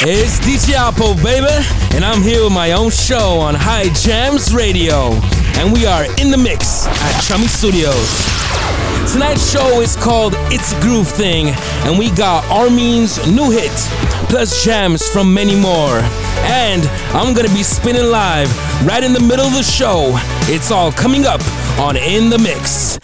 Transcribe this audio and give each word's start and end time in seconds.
It's 0.00 0.40
DJ 0.40 0.74
Apple, 0.74 1.14
baby, 1.22 1.46
and 1.94 2.04
I'm 2.04 2.20
here 2.20 2.42
with 2.42 2.52
my 2.52 2.72
own 2.72 2.90
show 2.90 3.38
on 3.38 3.54
High 3.54 3.90
Jams 3.90 4.52
Radio, 4.52 5.12
and 5.58 5.72
we 5.72 5.86
are 5.86 6.06
in 6.20 6.32
the 6.32 6.36
mix 6.36 6.88
at 6.88 7.20
Chummy 7.22 7.46
Studios. 7.46 8.26
Tonight's 9.12 9.52
show 9.52 9.80
is 9.80 9.94
called 9.94 10.34
It's 10.50 10.72
a 10.72 10.80
Groove 10.80 11.06
Thing, 11.08 11.54
and 11.86 11.96
we 11.96 12.10
got 12.10 12.42
Armin's 12.46 13.24
new 13.30 13.50
hit, 13.50 13.70
plus 14.28 14.64
jams 14.64 15.08
from 15.08 15.32
many 15.32 15.54
more. 15.54 16.00
And 16.50 16.84
I'm 17.14 17.32
gonna 17.32 17.48
be 17.54 17.62
spinning 17.62 18.10
live 18.10 18.50
right 18.84 19.04
in 19.04 19.12
the 19.12 19.20
middle 19.20 19.46
of 19.46 19.54
the 19.54 19.62
show. 19.62 20.12
It's 20.50 20.72
all 20.72 20.90
coming 20.90 21.26
up 21.26 21.40
on 21.78 21.96
In 21.96 22.28
the 22.28 22.38
Mix. 22.38 22.98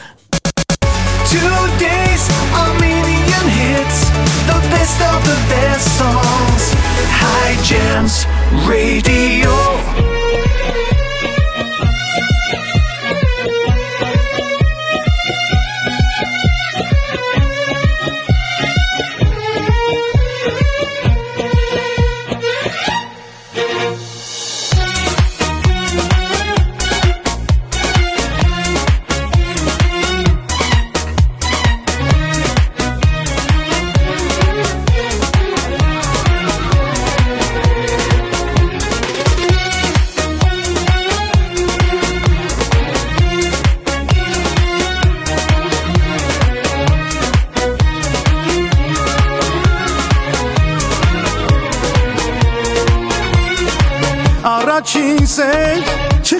Today's 1.30 2.28
Armenian 2.54 3.48
hits, 3.48 4.08
the 4.46 4.58
best 4.70 5.00
of 5.00 5.22
the 5.24 5.38
best 5.48 5.98
songs. 5.98 6.72
High 7.10 7.56
Jams 7.62 8.26
Radio. 8.66 10.13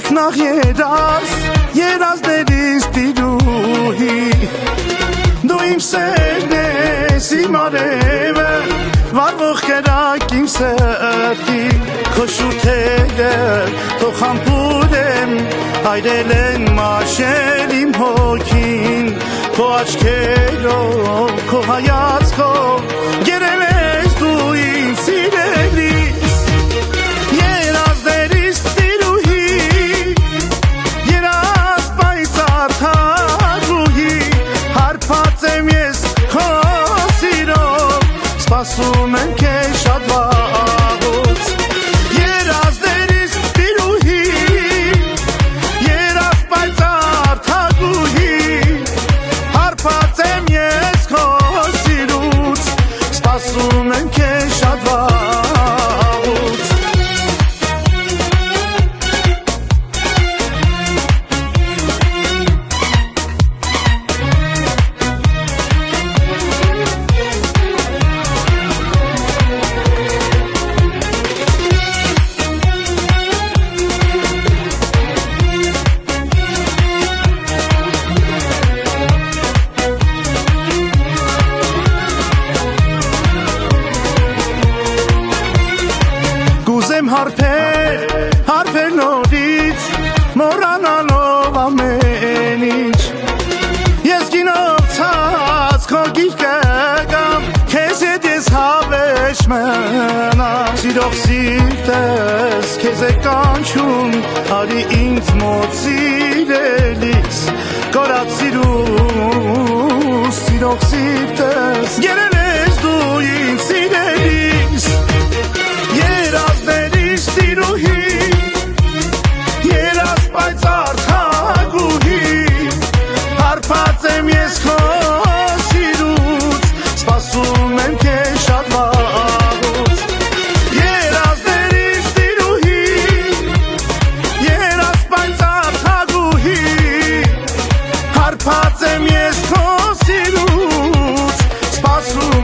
Չքնաղ 0.04 0.34
երազ 0.36 1.30
երազներից 1.78 2.86
տիրուհի 2.92 4.16
դու 5.48 5.60
իմ 5.70 5.80
սերն 5.86 6.52
ես 6.56 7.28
իմ 7.38 7.56
արևը 7.60 8.50
վարվող 9.16 9.62
կրակ 9.64 10.34
իմ 10.40 10.50
սրտի 10.56 11.64
քո 12.18 12.26
շուրթերը 12.36 13.32
թող 14.02 14.14
համբուր 14.20 14.96
եմ 15.00 15.34
հայրել 15.88 16.36
են 16.36 16.70
մաշել 16.80 17.76
իմ 17.80 17.98
հոգին 18.02 19.12
քո 19.56 19.70
աչքերով 19.80 21.44
քո 21.48 21.64
հայացքով 21.72 22.96
գերել 23.30 23.63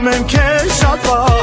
من 0.01 0.27
که 0.27 0.41
شد 0.79 1.40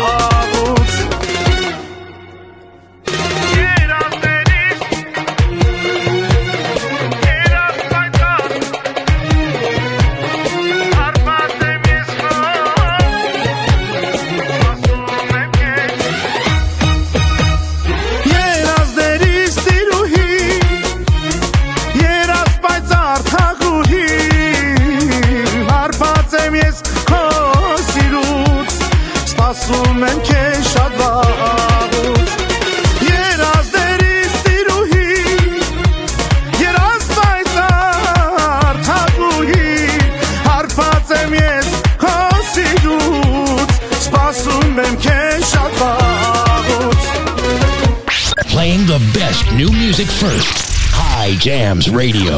Jams 51.69 51.91
Radio. 51.91 52.33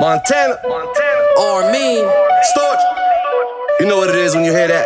Montana, 0.00 0.58
Montana, 0.66 1.22
Armin, 1.38 2.02
Storch. 2.50 2.82
You 3.78 3.86
know 3.86 3.98
what 3.98 4.10
it 4.10 4.16
is 4.16 4.34
when 4.34 4.44
you 4.44 4.50
hear 4.50 4.66
that. 4.66 4.84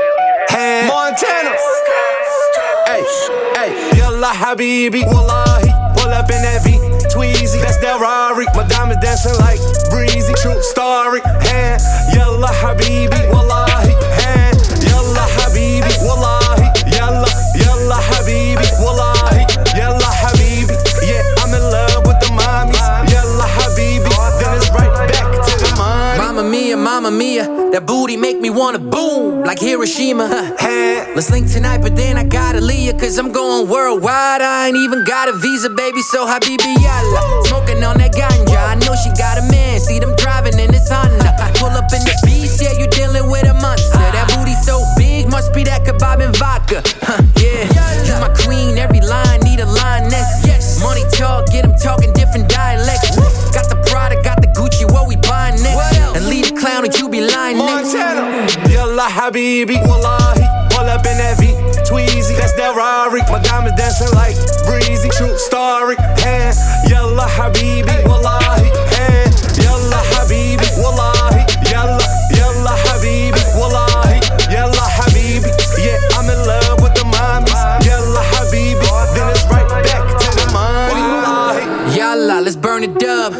Hey, 0.50 0.85
Montana. 0.87 1.56
Hey, 2.85 3.03
hey, 3.56 3.97
yalla 3.97 4.26
habibi, 4.26 5.06
wallahi. 5.06 5.73
Pull 5.97 6.12
up 6.12 6.29
in 6.29 6.43
that 6.43 6.61
V, 6.62 6.73
Tweezy, 7.17 7.62
that's 7.62 7.79
that 7.79 7.99
Rari. 7.99 8.44
My 8.55 8.69
diamonds 8.69 9.03
dancing 9.03 9.38
like 9.38 9.61
breezy, 9.88 10.35
true 10.35 10.61
story. 10.61 11.23
Hey, 11.49 11.79
yalla 12.12 12.49
habibi. 12.49 13.18
Booty 27.88 28.19
make 28.19 28.38
me 28.38 28.50
wanna 28.50 28.79
boom 28.79 29.43
like 29.44 29.58
Hiroshima. 29.58 30.29
Let's 31.17 31.31
link 31.31 31.50
tonight, 31.50 31.81
but 31.81 31.96
then 31.96 32.19
I 32.19 32.23
gotta 32.23 32.61
leave 32.61 32.99
cause 32.99 33.17
I'm 33.19 33.32
going 33.32 33.67
worldwide. 33.67 34.43
I 34.43 34.69
ain't 34.69 34.76
even 34.76 35.05
got 35.05 35.29
a 35.29 35.32
visa, 35.32 35.70
baby, 35.70 36.02
so 36.02 36.26
habibi 36.26 36.75
yalla. 36.85 37.44
Smoking 37.46 37.82
on 37.82 37.96
that 37.99 38.12
ganja, 38.12 38.61
I 38.61 38.75
know 38.85 38.94
she 39.02 39.11
got 39.17 39.38
a 39.38 39.44
man. 39.50 39.81
See 39.81 39.99
them 39.99 40.14
driving 40.17 40.58
in 40.58 40.70
this 40.70 40.88
Honda. 40.93 41.32
Pull 41.56 41.70
up 41.70 41.90
in 41.96 42.05
the 42.05 42.14
beast, 42.25 42.61
yeah, 42.62 42.79
you 42.79 42.87
dealing 42.88 43.31
with 43.31 43.49
a 43.49 43.55
monster. 43.55 43.99
That 44.14 44.29
booty 44.37 44.55
so 44.62 44.84
big, 44.96 45.26
must 45.29 45.55
be 45.55 45.64
that 45.64 45.84
kebab 45.84 46.20
and 46.23 46.37
vodka. 46.37 46.82
Huh, 47.02 47.23
Habibi, 59.29 59.77
Wallahi. 59.87 60.41
Pull 60.73 60.89
up 60.89 61.05
in 61.05 61.21
that 61.21 61.37
V, 61.37 61.53
Tweezy, 61.85 62.33
that's 62.41 62.57
that 62.57 62.73
Rari. 62.73 63.21
My 63.29 63.37
diamonds 63.45 63.77
dancing 63.77 64.09
like 64.17 64.33
breezy, 64.65 65.13
true 65.13 65.37
story. 65.37 66.01
Hey, 66.17 66.49
Yalla 66.89 67.29
Habibi, 67.29 67.93
Wallahi. 68.09 68.73
Hey, 68.97 69.29
Yalla 69.61 70.01
Habibi, 70.17 70.65
Wallahi. 70.81 71.45
Yalla, 71.69 72.01
Yalla 72.33 72.73
Habibi, 72.89 73.45
Wallahi. 73.53 74.17
Yalla 74.49 74.87
Habibi. 74.97 75.53
Yeah, 75.77 76.01
I'm 76.17 76.25
in 76.25 76.41
love 76.49 76.81
with 76.81 76.97
the 76.97 77.05
mommies. 77.05 77.61
Yalla 77.85 78.25
Habibi. 78.33 78.81
Then 79.13 79.29
it's 79.29 79.45
right 79.53 79.69
back 79.69 80.09
to 80.09 80.29
the 80.41 80.49
money. 80.57 81.05
Wallahi. 81.05 81.93
Yalla, 81.93 82.41
let's 82.41 82.57
burn 82.57 82.83
it 82.83 83.05
up. 83.05 83.35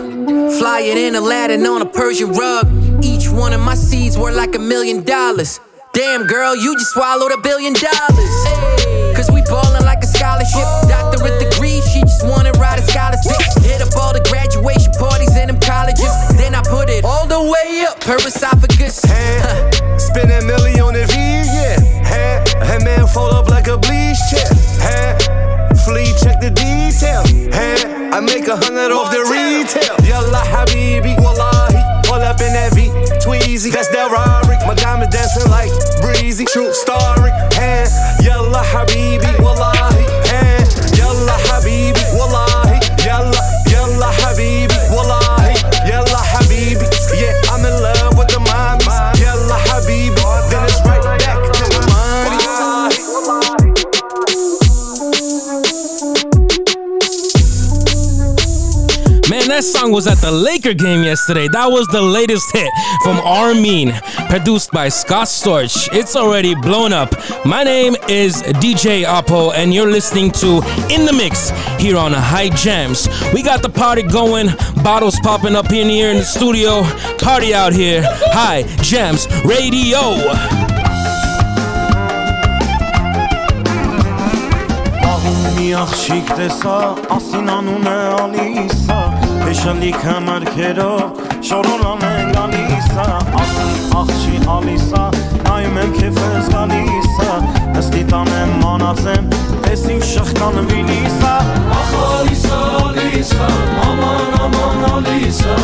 Fly 0.61 0.81
it 0.85 0.99
in 0.99 1.15
Aladdin 1.15 1.65
on 1.65 1.81
a 1.81 1.87
Persian 1.87 2.33
rug. 2.33 2.69
Each 3.03 3.31
one 3.31 3.55
of 3.55 3.61
my 3.63 3.75
seeds 3.75 4.19
worth 4.19 4.37
like 4.37 4.55
a 4.55 4.59
million 4.59 5.03
dollars. 5.03 5.61
Damn, 5.93 6.27
girl, 6.27 6.55
you 6.55 6.75
just 6.77 6.93
swallowed 6.93 7.33
a 7.33 7.39
billion 7.39 7.73
dollars. 7.73 8.35
Cause 9.17 9.31
we 9.33 9.43
ballin' 9.43 9.85
like 9.85 10.03
a 10.03 10.07
scholarship. 10.07 10.63
Doctorate 10.89 11.41
degree, 11.41 11.81
she 11.93 12.01
just 12.01 12.25
wanna 12.25 12.53
ride 12.53 12.79
a 12.79 12.83
scholarship. 12.83 13.35
Hit 13.63 13.83
up 13.83 13.91
all 13.97 14.13
the 14.13 14.23
graduation 14.31 14.93
parties 14.99 15.35
in 15.37 15.49
them 15.49 15.59
colleges. 15.61 16.13
Then 16.37 16.55
I 16.55 16.63
put 16.63 16.89
it 16.89 17.05
all 17.05 17.27
the 17.27 17.41
way 17.43 17.85
up 17.89 18.03
her 18.05 18.17
esophagus. 18.17 19.03
Hey, 19.05 19.43
spend 19.99 20.31
a 20.31 20.45
million 20.47 20.81
on 20.81 20.95
the 20.95 21.07
V, 21.07 21.15
yeah. 21.19 21.81
Hey, 22.07 22.45
hey 22.63 22.79
man, 22.85 23.07
fold 23.07 23.33
up 23.33 23.49
like 23.49 23.67
a 23.67 23.77
bleach 23.77 24.19
chair. 24.31 24.49
Hey, 24.79 25.19
flea 25.85 26.15
check 26.23 26.39
the 26.41 26.51
detail. 26.55 27.27
Hey, 27.51 27.83
I 28.15 28.21
make 28.21 28.47
a 28.47 28.57
hundred 28.57 28.93
off 28.95 29.11
the 29.11 29.23
retail. 29.27 29.99
Yalla 30.07 30.43
Habibi, 30.47 30.88
Tweezy, 33.59 33.73
that's 33.73 33.89
that 33.89 34.09
Rari. 34.13 34.57
My 34.69 34.75
diamonds 34.75 35.17
dancing 35.17 35.51
like 35.51 35.73
breezy, 36.01 36.45
true 36.45 36.73
story. 36.73 37.33
Hey, 37.55 37.87
Yalla 38.23 38.63
Habibi, 38.63 39.43
Wallahi. 39.43 40.28
That 59.59 59.65
song 59.65 59.91
was 59.91 60.07
at 60.07 60.19
the 60.19 60.31
Laker 60.31 60.73
game 60.73 61.03
yesterday. 61.03 61.49
That 61.49 61.67
was 61.67 61.89
the 61.89 62.01
latest 62.01 62.53
hit 62.53 62.71
from 63.03 63.19
Armin, 63.19 63.91
produced 64.31 64.71
by 64.71 64.89
Scott 64.89 65.27
Storch. 65.27 65.89
It's 65.93 66.15
already 66.15 66.55
blown 66.55 66.93
up. 66.93 67.13
My 67.45 67.65
name 67.65 67.97
is 68.09 68.41
DJ 68.63 69.05
Oppo, 69.05 69.53
and 69.53 69.75
you're 69.75 69.91
listening 69.91 70.31
to 70.39 70.63
In 70.95 71.07
the 71.07 71.13
Mix 71.13 71.51
here 71.81 71.97
on 71.97 72.13
High 72.13 72.51
Jams. 72.51 73.09
We 73.35 73.43
got 73.43 73.61
the 73.61 73.69
party 73.69 74.05
going, 74.05 74.47
bottles 74.85 75.19
popping 75.25 75.57
up 75.57 75.73
in 75.73 75.89
here 75.89 76.11
in 76.11 76.19
the 76.19 76.25
studio. 76.25 76.85
Party 77.19 77.53
out 77.53 77.73
here. 77.73 78.03
High 78.07 78.63
Jams 78.81 79.27
Radio. 79.45 79.99
Հեշալիք 89.49 90.03
համարքերով 90.05 91.21
շորոլան 91.49 92.03
են 92.05 92.33
գալիսա 92.35 93.05
Ասում 93.41 93.95
աղջի 93.97 94.41
ալիսա 94.55 95.05
Նայում 95.47 95.79
եմ 95.83 95.95
կեվես 95.95 96.51
գալիսա 96.53 97.37
Հստի 97.79 98.03
տանեմ 98.11 98.53
մանացեմ 98.61 99.31
Ես 99.71 99.85
իմ 99.95 100.03
շխկան 100.11 100.59
վիլիսա 100.69 101.31
Ախ 101.79 101.95
ալիսա 102.01 102.59
ալիսա 102.83 103.49
Աման 103.87 104.37
աման 104.49 104.85
ալիսա 104.91 105.57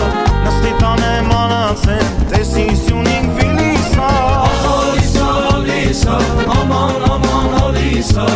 Հստի 0.47 0.73
տանեմ 0.81 1.29
մանացեմ 1.35 2.25
Ես 2.39 2.55
իմ 2.65 2.73
սյունին 2.87 3.31
վիլիսա 3.37 4.09
Ախ 4.47 4.65
ալիսա 4.79 5.29
ալիսա 5.59 6.17
Աման 6.57 7.07
աման 7.11 7.61
ալիսա 7.67 8.33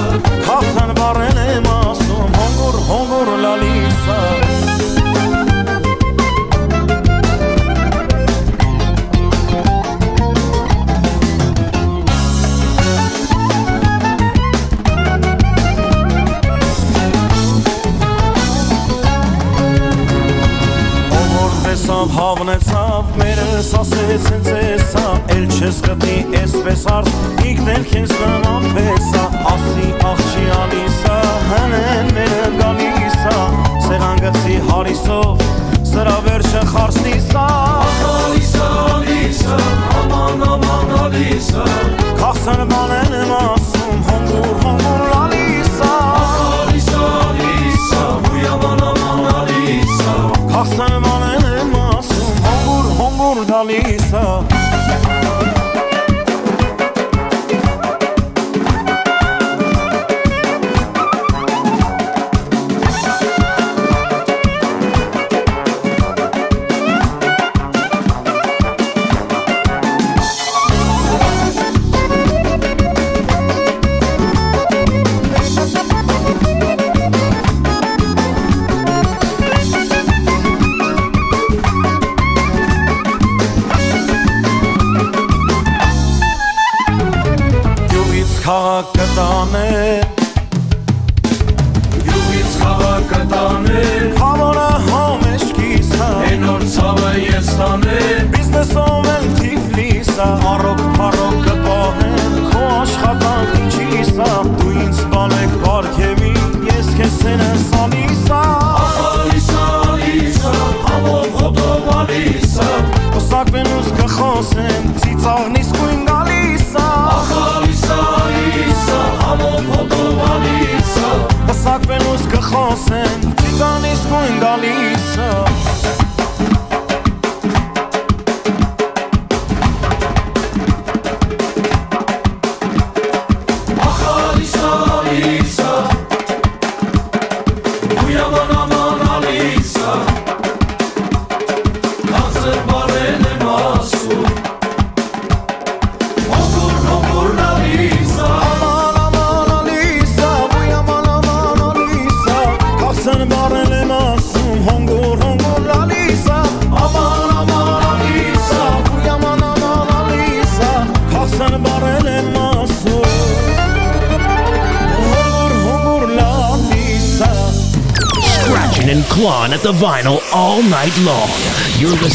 Հասան 0.50 0.94
բարեն 1.00 1.42
եմ 1.46 1.72
ասում 1.78 2.38
Հոնգուր 2.42 2.80
հոնգուր 2.92 3.34
լալիսա 3.46 4.47
Տեսավ, 21.88 22.10
հավնեցավ, 22.12 23.12
մերս 23.16 23.68
ասեցեն 23.78 24.42
ծեսա 24.44 25.04
Էլ 25.32 25.44
չես 25.56 25.78
գտնի 25.86 26.16
էսպես 26.36 26.82
արդ, 26.92 27.08
իգնել 27.48 27.86
քեզ 27.88 28.12
նման 28.18 28.66
պեսա 28.74 29.22
Ասի 29.54 29.86
աղջի 30.10 30.44
ալիսա, 30.58 31.14
հնեն 31.48 32.12
մերը 32.18 32.50
գալիսա 32.58 33.32
Սեղան 33.86 34.20
գցի 34.26 34.58
հարիսով, 34.68 35.46
սրա 35.88 36.18
վերջը 36.28 36.66
խարսնիսա 36.74 37.46
Ալիսա, 37.88 38.68
ալիսա, 38.98 39.58
աման, 40.02 40.46
աման, 40.52 40.94
ալիսա 41.06 41.66
Կախսան 42.20 42.64
բանեն 42.74 43.18
եմ 43.22 43.36
ասում, 43.40 44.06
հոնգուր 44.12 45.10
լալիսա 45.16 45.92
Ալիսա, 46.20 47.10
ալիսա, 47.32 48.06
հույաման, 48.28 48.88
աման, 48.92 49.28
ալիսա 49.40 50.18
Կախսան 50.52 51.07
դուր 53.28 53.44
գալիս 53.48 54.12
է 54.16 55.47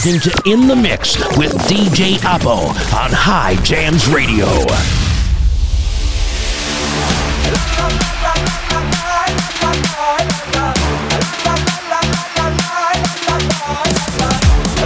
listening 0.06 0.34
to 0.34 0.52
In 0.52 0.68
the 0.68 0.76
Mix 0.76 1.18
with 1.38 1.54
DJ 1.70 2.16
Oppo 2.28 2.68
on 2.94 3.12
High 3.14 3.56
Jams 3.64 4.10
Radio. 4.10 4.48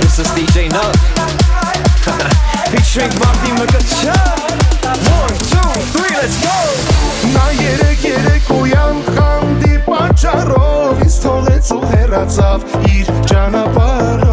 This 0.02 0.20
is 0.20 0.28
DJ 0.38 0.70
Nut 0.70 0.96
featuring 2.70 3.10
Bobby 3.18 3.58
McCutcheon. 3.58 4.14
One, 5.18 5.34
two, 5.50 5.82
three, 5.98 6.16
let's 6.16 6.38
go! 6.44 7.34
Na 7.34 7.50
jere, 7.54 7.96
jere, 7.96 8.40
kujan, 8.46 9.02
handi, 9.18 9.80
pančarov, 9.84 11.02
iz 11.04 11.14
stolecu 11.14 11.82
heracav, 11.82 12.64
ir 12.86 13.08
čana. 13.28 14.27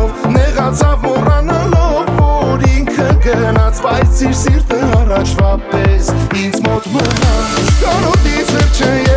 Նեղացավ 0.65 1.03
մոռանալով, 1.05 2.07
որ 2.17 2.63
ինքը 2.65 3.09
գնաց 3.27 3.83
Բայց 3.85 4.23
իր 4.25 4.33
սիրտը 4.41 4.79
առաջվա 4.97 5.51
պես 5.75 6.09
ինձ 6.41 6.57
մոտ 6.65 6.89
մնաց 6.95 7.75
Կարոտից 7.83 8.55
վերջը 8.57 9.14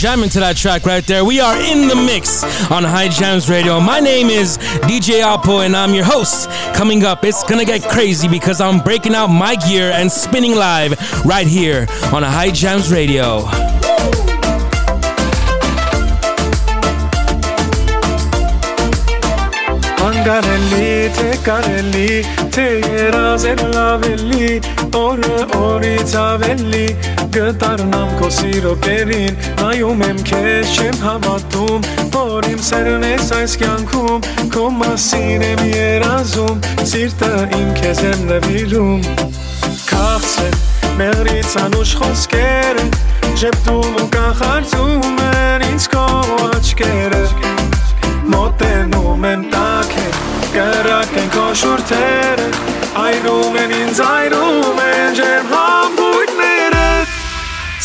jamming 0.00 0.30
to 0.30 0.40
that 0.40 0.56
track 0.56 0.86
right 0.86 1.06
there. 1.06 1.26
We 1.26 1.40
are 1.40 1.60
in 1.60 1.86
the 1.86 1.94
mix 1.94 2.42
on 2.70 2.84
High 2.84 3.08
Jams 3.08 3.50
Radio. 3.50 3.78
My 3.80 4.00
name 4.00 4.28
is 4.28 4.56
DJ 4.88 5.20
Alpo, 5.20 5.66
and 5.66 5.76
I'm 5.76 5.92
your 5.92 6.04
host. 6.04 6.48
Coming 6.74 7.04
up, 7.04 7.22
it's 7.22 7.44
gonna 7.44 7.66
get 7.66 7.82
crazy 7.82 8.26
because 8.26 8.62
I'm 8.62 8.80
breaking 8.80 9.14
out 9.14 9.26
my 9.26 9.56
gear 9.56 9.90
and 9.90 10.10
spinning 10.10 10.54
live 10.54 10.92
right 11.26 11.46
here 11.46 11.86
on 12.14 12.22
High 12.22 12.50
Jams 12.50 12.90
Radio. 12.90 13.79
Անգարելի, 20.20 20.88
թե 21.16 21.28
կարելի, 21.46 22.08
թե 22.52 22.64
երազել 22.92 23.60
լավելի, 23.72 24.48
օրը 24.98 25.38
օրից 25.56 26.12
ավելի, 26.20 26.82
գտարնամ 27.32 28.12
քո 28.18 28.28
սիրո 28.36 28.74
կերին, 28.84 29.38
նայում 29.62 30.04
եմ 30.10 30.20
քեզ 30.28 30.74
չեմ 30.76 31.00
հավատում, 31.06 31.88
որ 32.18 32.50
իմ 32.50 32.60
սերն 32.68 33.08
ես 33.08 33.32
այս 33.38 33.56
կյանքում, 33.64 34.28
քո 34.52 34.66
մասին 34.82 35.46
եմ 35.48 35.64
երազում, 35.72 36.62
սիրտը 36.92 37.32
իմ 37.62 37.74
քեզ 37.80 38.06
եմ 38.12 38.24
նվիրում, 38.34 39.10
քաղցր, 39.88 40.62
մեղրից 41.00 41.60
անուշ 41.64 41.96
խոսքերը, 42.02 42.88
ժպտում 43.40 44.00
ու 44.04 44.08
կախարծում 44.20 45.22
են 45.32 45.70
ինձ 45.70 45.92
քո 45.96 46.08
աչքերը, 46.50 47.24
մոտենում 48.40 49.24
եմ 49.28 49.42
տակեր 49.52 50.14
Կրակ 50.54 51.10
են 51.20 51.26
քո 51.34 51.42
շուրթերը 51.60 52.46
Այրում 53.00 53.58
են 53.62 53.74
ինձ 53.80 54.00
այրում 54.06 54.80
են 54.86 55.18
ջերմ 55.18 55.52
համբույրները 55.52 56.86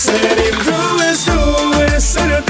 Սերիմ 0.05 0.63
դու 0.69 0.95
ես 1.01 1.25
դու 1.27 1.67
ես 1.81 2.09
Սրտից 2.15 2.44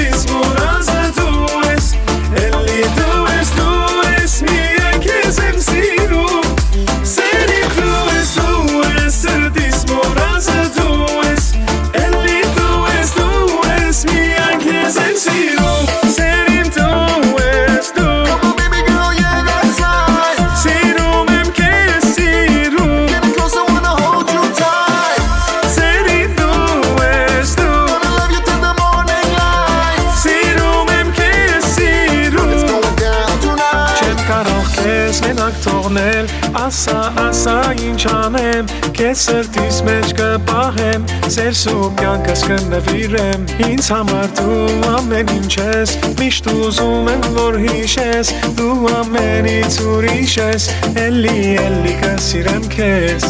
ասա, 36.76 37.02
ասա 37.24 37.60
ինչ 37.80 38.02
անեմ 38.12 38.72
Կեզ 38.98 39.22
սրտիս 39.30 39.78
մեջ 39.88 40.10
կպահեմ 40.18 41.06
Ձեր 41.32 41.54
սուպ 41.62 41.94
կյանքս 42.02 42.42
կնվիրեմ 42.50 43.46
Ինձ 43.70 43.88
համար 43.96 44.28
դու 44.40 44.66
ամեն 44.98 45.32
ինչ 45.38 45.54
ես 45.56 45.94
Միշտ 46.20 46.50
ուզում 46.52 47.10
եմ 47.14 47.24
որ 47.38 47.60
հիշես 47.64 48.34
Դու 48.60 48.76
ամենից 49.00 49.80
ուրիշ 49.94 50.36
ես 50.42 50.68
Էլի, 51.06 51.40
էլի 51.64 51.96
կսիրեմ 52.04 52.70
քեզ 52.76 53.30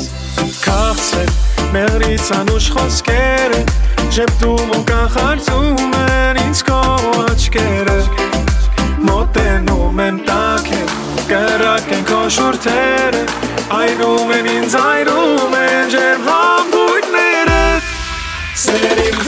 Քաղցր, 0.65 1.33
մեղրից 1.75 2.31
անուշ 2.39 2.71
խոսքերը 2.79 3.61
Ժեպտում 4.15 4.73
ու 4.73 4.83
կախարծում 4.89 5.95
են 6.01 6.41
ինձ 6.47 6.65
քո 6.65 6.81
աչքերը 7.27 7.94
շուրթերը 12.33 13.21
Այրում 13.75 14.31
են 14.35 14.47
ինձ 14.49 14.75
այրում 14.79 15.53
են 15.59 15.91
ջերմ 15.93 16.23
համբույրները 16.29 17.59
Սերիմ 18.65 19.24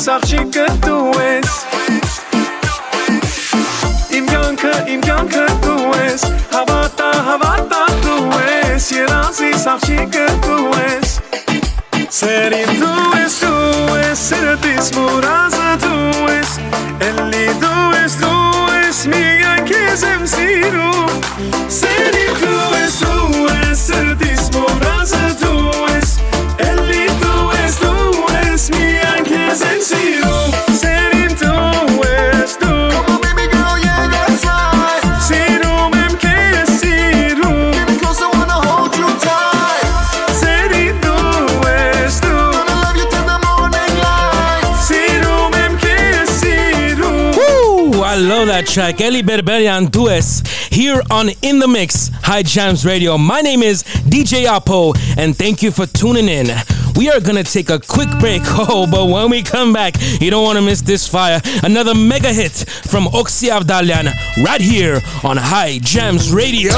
sachi 0.00 0.38
que 0.50 0.64
tu 0.80 1.10
és 1.20 1.59
track. 48.70 49.00
Eli 49.00 49.22
Berberian 49.22 49.90
Dues 49.90 50.42
here 50.68 51.02
on 51.10 51.30
In 51.42 51.58
the 51.58 51.66
Mix, 51.66 52.08
High 52.22 52.44
Jams 52.44 52.86
Radio. 52.86 53.18
My 53.18 53.40
name 53.40 53.64
is 53.64 53.82
DJ 53.82 54.46
Apo, 54.46 54.92
and 55.18 55.36
thank 55.36 55.60
you 55.60 55.72
for 55.72 55.86
tuning 55.86 56.28
in. 56.28 56.46
We 56.94 57.10
are 57.10 57.18
gonna 57.18 57.42
take 57.42 57.68
a 57.68 57.80
quick 57.80 58.08
break. 58.20 58.42
Oh, 58.72 58.86
but 58.88 59.06
when 59.06 59.30
we 59.30 59.42
come 59.42 59.72
back, 59.72 59.94
you 60.20 60.30
don't 60.30 60.44
wanna 60.44 60.62
miss 60.62 60.82
this 60.82 61.08
fire. 61.08 61.40
Another 61.64 61.94
mega 61.94 62.32
hit 62.32 62.52
from 62.52 63.08
Oxy 63.08 63.48
Avdalian 63.48 64.12
right 64.44 64.60
here 64.60 65.00
on 65.24 65.36
High 65.36 65.78
Jams 65.80 66.32
Radio. 66.32 66.72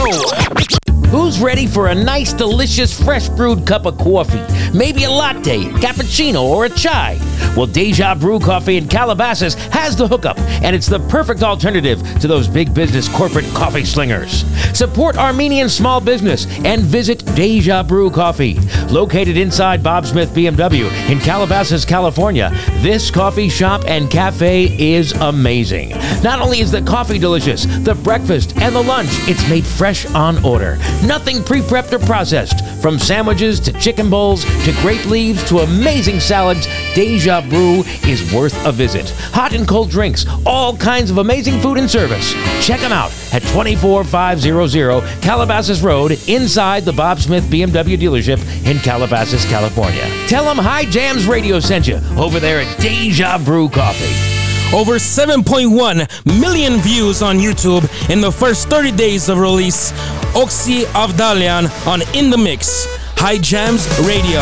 Who's 1.08 1.40
ready 1.40 1.66
for 1.66 1.88
a 1.88 1.94
nice, 1.94 2.32
delicious, 2.32 2.98
fresh 2.98 3.28
brewed 3.28 3.66
cup 3.66 3.84
of 3.84 3.98
coffee? 3.98 4.40
Maybe 4.72 5.04
a 5.04 5.10
latte, 5.10 5.64
cappuccino, 5.82 6.42
or 6.42 6.64
a 6.64 6.70
chai? 6.70 7.18
Well, 7.56 7.66
Deja 7.66 8.14
Brew 8.14 8.38
Coffee 8.38 8.76
in 8.76 8.88
Calabasas 8.88 9.54
has 9.54 9.94
the 9.96 10.08
hookup, 10.08 10.38
and 10.38 10.74
it's 10.74 10.86
the 10.86 11.00
perfect 11.08 11.42
alternative 11.42 12.02
to 12.20 12.26
those 12.26 12.48
big 12.48 12.72
business 12.74 13.08
corporate 13.08 13.44
coffee 13.54 13.84
slingers. 13.84 14.44
Support 14.76 15.16
Armenian 15.16 15.68
small 15.68 16.00
business 16.00 16.46
and 16.64 16.82
visit 16.82 17.24
Deja 17.34 17.82
Brew 17.82 18.10
Coffee. 18.10 18.58
Located 18.88 19.36
inside 19.36 19.82
Bob 19.82 20.06
Smith 20.06 20.30
BMW 20.30 20.90
in 21.10 21.18
Calabasas, 21.18 21.84
California, 21.84 22.50
this 22.80 23.10
coffee 23.10 23.48
shop 23.48 23.82
and 23.86 24.10
cafe 24.10 24.64
is 24.78 25.12
amazing. 25.12 25.90
Not 26.22 26.40
only 26.40 26.60
is 26.60 26.70
the 26.70 26.82
coffee 26.82 27.18
delicious, 27.18 27.64
the 27.84 27.94
breakfast 27.94 28.56
and 28.58 28.74
the 28.74 28.82
lunch, 28.82 29.10
it's 29.28 29.48
made 29.48 29.66
fresh 29.66 30.06
on 30.14 30.42
order. 30.44 30.78
Nothing 31.04 31.42
pre 31.42 31.60
prepped 31.60 31.92
or 31.92 31.98
processed. 31.98 32.64
From 32.80 32.98
sandwiches 32.98 33.60
to 33.60 33.72
chicken 33.74 34.10
bowls 34.10 34.44
to 34.64 34.72
grape 34.80 35.04
leaves 35.06 35.46
to 35.48 35.60
amazing 35.60 36.20
salads, 36.20 36.66
Deja 36.94 37.31
Brew 37.40 37.82
is 38.06 38.32
worth 38.32 38.54
a 38.66 38.72
visit. 38.72 39.10
Hot 39.32 39.54
and 39.54 39.66
cold 39.66 39.90
drinks, 39.90 40.26
all 40.44 40.76
kinds 40.76 41.10
of 41.10 41.18
amazing 41.18 41.60
food 41.60 41.78
and 41.78 41.90
service. 41.90 42.32
Check 42.64 42.80
them 42.80 42.92
out 42.92 43.10
at 43.32 43.42
24500 43.42 45.22
Calabasas 45.22 45.82
Road 45.82 46.18
inside 46.28 46.84
the 46.84 46.92
Bob 46.92 47.18
Smith 47.20 47.44
BMW 47.44 47.96
dealership 47.96 48.40
in 48.66 48.78
Calabasas, 48.78 49.44
California. 49.46 50.04
Tell 50.26 50.44
them 50.44 50.58
High 50.58 50.84
Jams 50.84 51.26
Radio 51.26 51.60
sent 51.60 51.88
you 51.88 52.00
over 52.16 52.38
there 52.38 52.60
at 52.60 52.80
Deja 52.80 53.38
Brew 53.38 53.68
Coffee. 53.68 54.32
Over 54.74 54.94
7.1 54.94 56.40
million 56.40 56.80
views 56.80 57.22
on 57.22 57.36
YouTube 57.36 57.84
in 58.10 58.20
the 58.20 58.32
first 58.32 58.68
30 58.68 58.92
days 58.92 59.28
of 59.28 59.38
release. 59.38 59.92
Oxy 60.34 60.84
Avdalian 60.94 61.68
on 61.86 62.00
In 62.16 62.30
the 62.30 62.38
Mix, 62.38 62.86
High 63.18 63.38
Jams 63.38 63.86
Radio. 64.00 64.40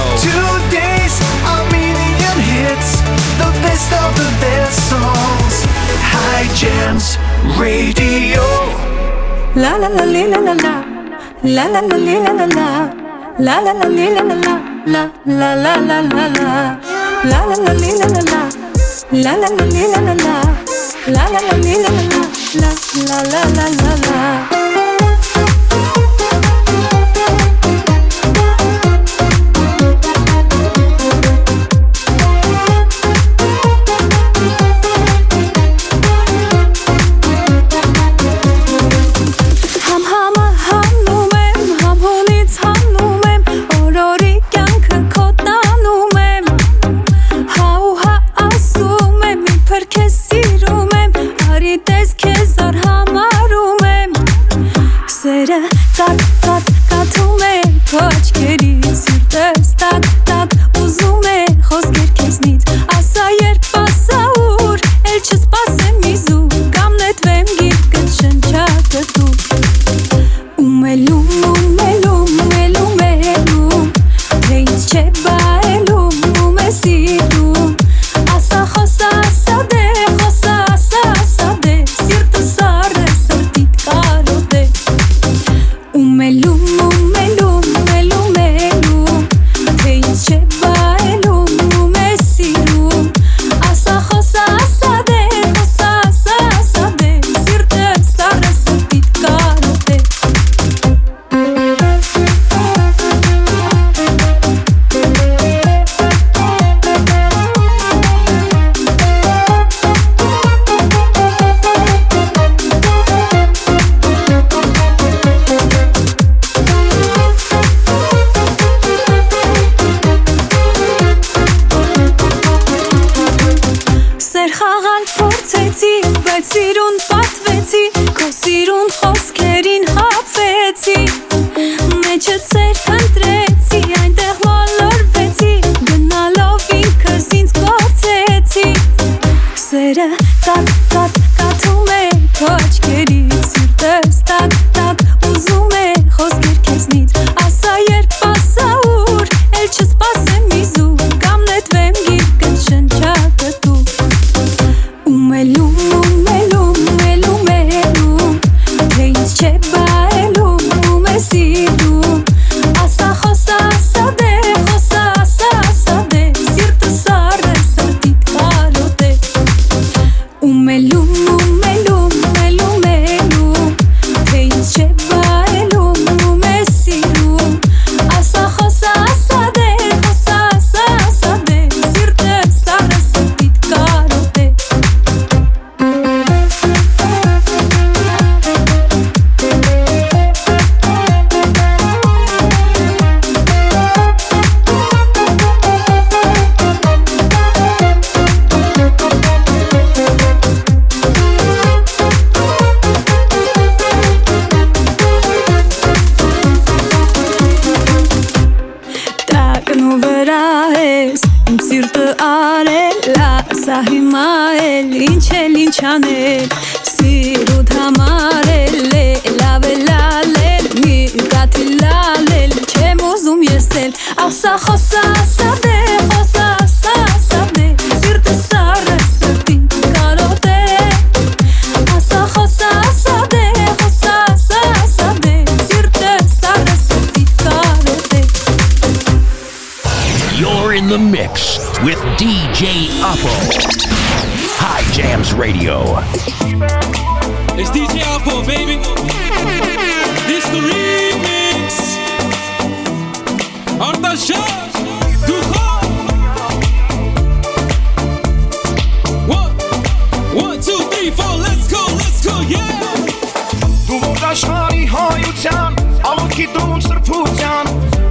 Best 3.80 3.92
of 3.92 4.12
the 4.20 4.28
best 4.40 4.78
songs. 4.90 5.56
High 6.12 6.48
Jams 6.60 7.16
Radio. 7.58 8.44
La 9.56 9.76
la 9.78 9.88
la 9.88 10.04
la 10.04 10.24
la 10.26 10.52
la 10.54 10.74
La 11.42 11.64
la 11.66 11.80
la 11.80 11.96
la 11.96 12.16
la 12.20 12.46
la 12.46 12.68
La 13.38 13.60
la 13.60 13.72
la 13.72 13.88
la 13.88 14.06
la 14.20 14.34
la 14.34 14.54
La 14.86 15.02
la 15.24 15.54
la 15.54 15.76
la 15.88 16.00
la 16.00 16.26
la 16.28 16.50
La 17.24 17.40
la 17.48 17.56
la 17.56 17.72
la 17.72 18.06
la 18.06 18.20
la 18.30 18.40
La 19.12 19.32
la 19.36 19.48
la 19.48 19.64
la 19.64 20.00
la 20.00 20.14
la 20.14 20.34
La 21.08 21.24
la 21.32 21.40
la 21.40 21.54
la 21.56 21.74
la 21.84 22.02
la 22.02 22.22
La 22.60 22.70
la 23.08 23.18
la 23.32 23.44
la 23.56 23.64
la 23.80 23.92
la 24.06 24.50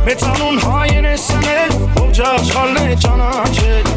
մեծանուն 0.09 0.55
հայերեսն 0.63 1.43
է 1.53 1.57
ողջ 1.99 2.21
աշխարհն 2.31 2.81
է 2.81 2.97
ճանաչել 3.05 3.88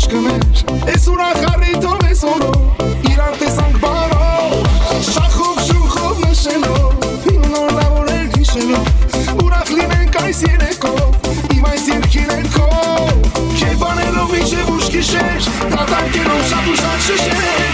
աչքը 0.00 0.20
մեր 0.24 0.44
Ես 0.88 1.06
ուրախ 1.12 1.40
առիթով 1.50 2.04
ես 2.08 2.20
հորով 2.24 2.84
Իրար 3.10 3.34
տեսանք 3.40 3.80
բարով 3.82 4.54
Շախով 5.08 5.58
շուխով 5.66 6.22
նշելով 6.24 7.04
Իմ 7.34 7.42
նոր 7.52 7.74
լավորեր 7.76 8.30
գիշելով 8.36 9.44
Ուրախ 9.44 9.72
լինենք 9.76 10.20
այս 10.22 10.40
երեկով 10.46 11.32
Իմ 11.56 11.66
այս 11.72 11.90
երկի 11.92 12.24
ներքով 12.30 13.42
Կեփանելով 13.60 14.32
միջև 14.38 14.72
ուշ 14.78 14.88
գիշեր 14.96 15.50
Դատարկելով 15.76 16.48
շատ 16.54 16.72
ու 16.72 16.80
շատ 16.80 17.06
շշեր 17.10 17.69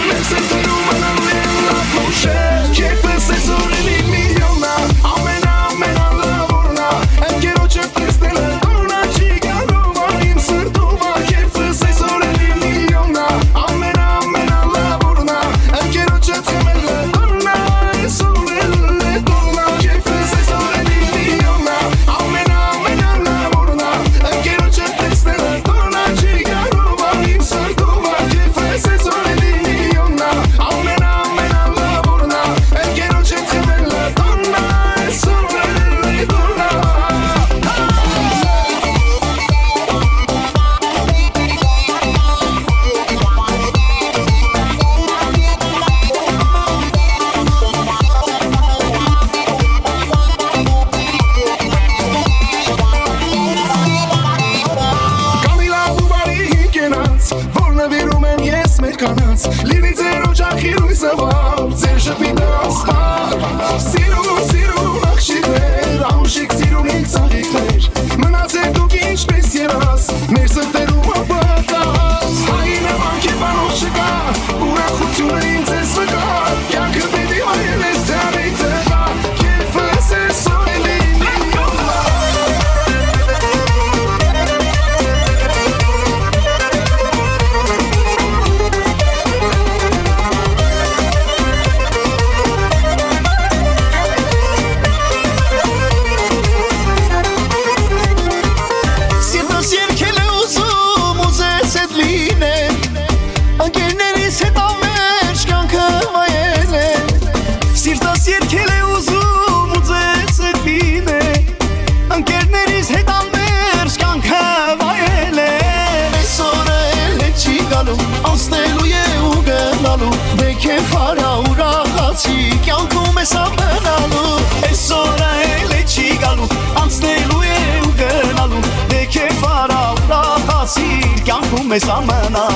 samana 131.79 132.47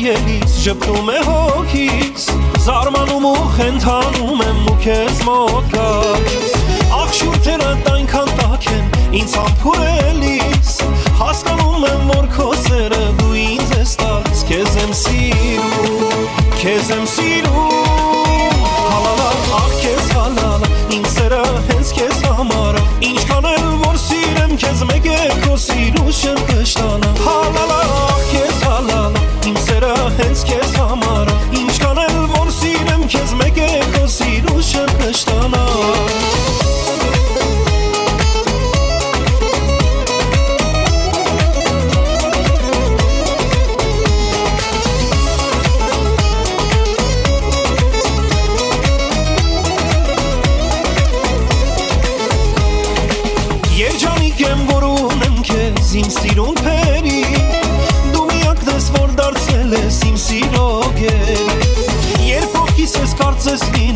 վայելից 0.00 0.52
ժպտում 0.64 1.08
է 1.12 1.18
հոգիս 1.26 2.22
Զարմանում 2.64 3.24
ու 3.28 3.48
խենթանում 3.56 4.42
եմ 4.46 4.60
ու 4.72 4.76
քեզ 4.84 5.18
մոտ 5.28 5.66
գաս 5.74 6.54
Աղջուրդերդ 7.00 7.90
այնքան 7.92 8.32
տաք 8.40 8.68
են 8.76 8.88
ինձ 9.20 9.34
համբուրելիս 9.40 10.72
Հասկանում 11.20 11.84
եմ 11.90 12.06
որ 12.14 12.30
քո 12.36 12.46
սերը 12.62 13.02
դու 13.20 13.34
ինձ 13.42 13.74
ես 13.76 13.92
տաս 14.00 14.46
Քեզ 14.50 14.78
եմ 14.86 14.96
սիրում, 15.02 16.24
քեզ 16.62 16.94
եմ 16.96 17.04
սիրում 17.16 17.69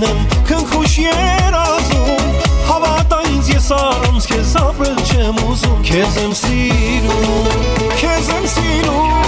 անեմ 0.05 0.21
քնքուշ 0.49 0.95
երազում 1.05 2.29
Հավատա 2.69 3.21
ինձ 3.33 3.51
ես 3.55 3.69
առանց 3.79 4.29
քեզ 4.33 4.55
ապրել 4.61 5.03
չեմ 5.09 5.43
ուզում 5.49 5.85
Քեզ 5.88 6.23
եմ 6.25 6.38
սիրում, 6.45 7.53
քեզ 8.01 8.33
եմ 8.38 8.49
սիրում 8.57 9.24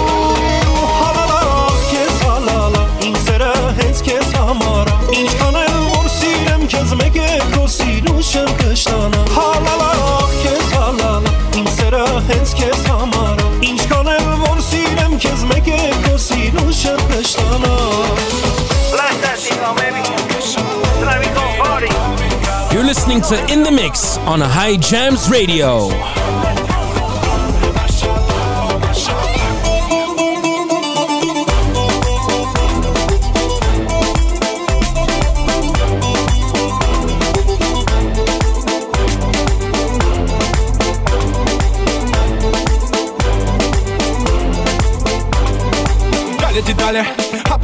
You're 23.29 23.41
In 23.49 23.65
the 23.65 23.73
Mix 23.73 24.19
on 24.19 24.41
High 24.41 24.77
Jams 24.77 25.29
Radio. 25.29 26.36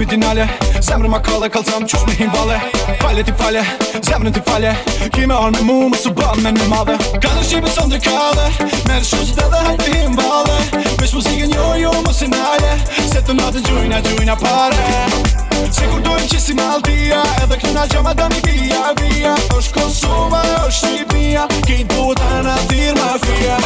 Happy 0.02 0.16
dinale 0.16 0.48
Zemrëma 0.80 1.20
kalle 1.20 1.48
kalzam 1.48 1.84
qush 1.86 2.06
me 2.06 2.14
himbale 2.14 2.60
Fale 3.00 3.22
ti 3.24 3.32
fale, 3.32 3.62
zemrën 4.02 4.32
ti 4.32 4.40
fale. 4.46 4.74
Kime 5.12 5.34
arë 5.34 5.53
me 5.57 5.62
mu, 5.62 5.88
më 5.90 5.98
su 6.03 6.12
ban 6.14 6.40
me 6.42 6.53
në 6.53 6.68
madhe. 6.70 6.96
Ka 7.20 7.30
në 7.36 7.44
shqipe 7.44 7.70
së 7.70 7.86
ndërkale 7.88 8.48
Merë 8.88 9.05
shusht 9.05 9.38
edhe 9.44 9.62
hajtë 9.68 9.92
himbale. 10.00 10.59
Vesh 11.00 11.14
muzikën 11.18 11.55
jo 11.55 11.68
jo 11.84 11.94
më 12.07 12.16
sinale. 12.18 12.74
Se 13.12 13.22
të 13.22 13.38
natë 13.38 13.64
gjujna 13.68 14.03
gjujna 14.09 14.36
pare 14.42 15.41
Se 15.70 15.86
kur 15.86 16.02
dojmë 16.04 16.28
që 16.32 16.40
si 16.40 16.56
Maldia 16.58 17.22
Edhe 17.42 17.58
këna 17.62 17.86
gjama 17.92 18.14
dani 18.18 18.40
via 18.46 18.92
via 19.00 19.34
është 19.56 19.76
Kosova, 19.76 20.42
është 20.66 20.78
Shqipnia 20.78 21.46
Ki 21.68 21.82
duhet 21.92 22.22
të 22.22 22.42
në 22.42 22.96
mafia 22.98 23.58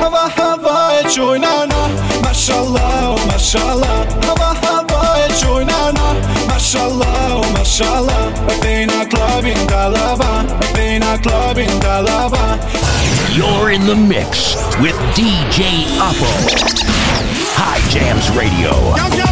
Hava 0.00 0.26
hava 0.36 0.76
e 0.98 1.04
qojna 1.12 1.54
na 1.70 1.82
Mashallah, 2.24 3.14
oh 3.14 3.26
mashallah 3.30 3.98
Hava 4.26 4.54
hava 4.64 5.02
e 5.26 5.28
qojna 5.42 5.80
na 5.98 6.14
Mashallah, 6.48 7.38
oh 7.38 7.46
mashallah 7.58 8.30
thejna 8.60 9.04
klubin 9.08 9.58
dalava 9.66 10.30
thejna 10.74 11.18
klubin 11.18 11.70
dalava. 11.80 12.58
You're 13.36 13.70
in 13.70 13.86
the 13.86 13.94
mix 13.94 14.56
with 14.80 14.96
DJ 15.14 15.84
Oppo. 15.98 16.30
High 17.56 17.82
Jams 17.92 18.30
Radio. 18.30 18.72
Kam 18.96 19.10
kam 19.12 19.29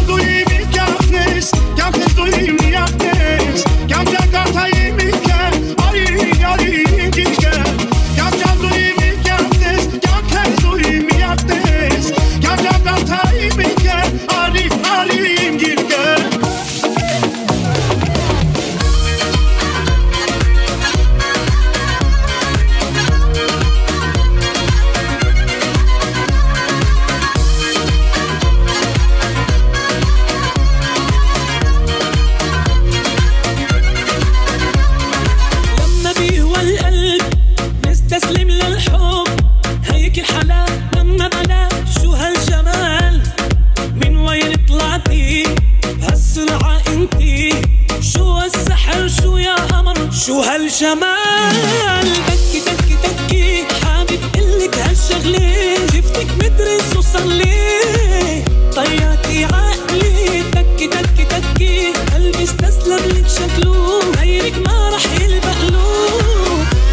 هالجمال 50.81 52.13
تكي 52.27 52.59
تكي 52.59 52.95
تكي. 53.03 53.65
حابب 53.85 54.19
قلك 54.35 54.77
هالشغلة. 54.77 55.75
شفتك 55.93 56.27
مدرس 56.35 56.97
وصلي 56.97 58.43
طياتي 58.75 59.45
عقلي. 59.45 60.43
تكي 60.51 60.87
تكي 60.87 61.25
تكي. 61.25 61.93
قلبي 62.13 62.43
استسلم 62.43 63.05
لك 63.05 63.27
شكله. 63.27 63.99
غيرك 64.19 64.67
ما 64.67 64.89
رح 64.89 65.05
يلبق 65.21 65.61
له. 65.71 65.85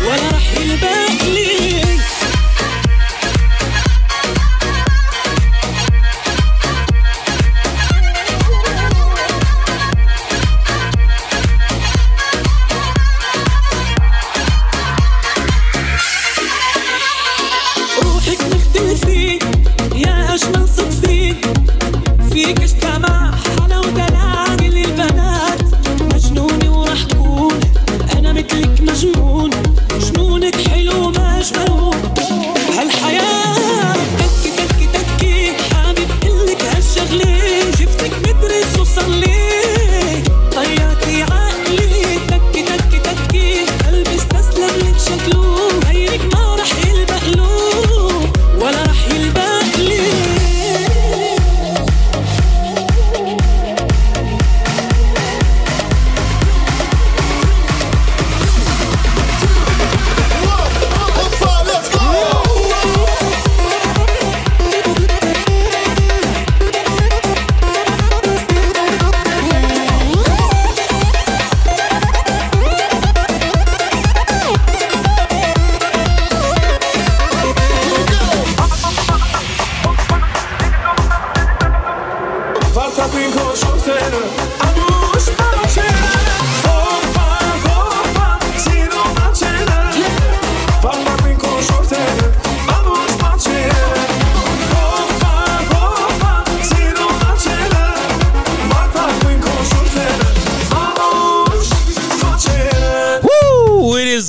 ولا 0.08 0.28
رح 0.32 0.52
يلبق 0.60 1.24
لي. 1.24 1.55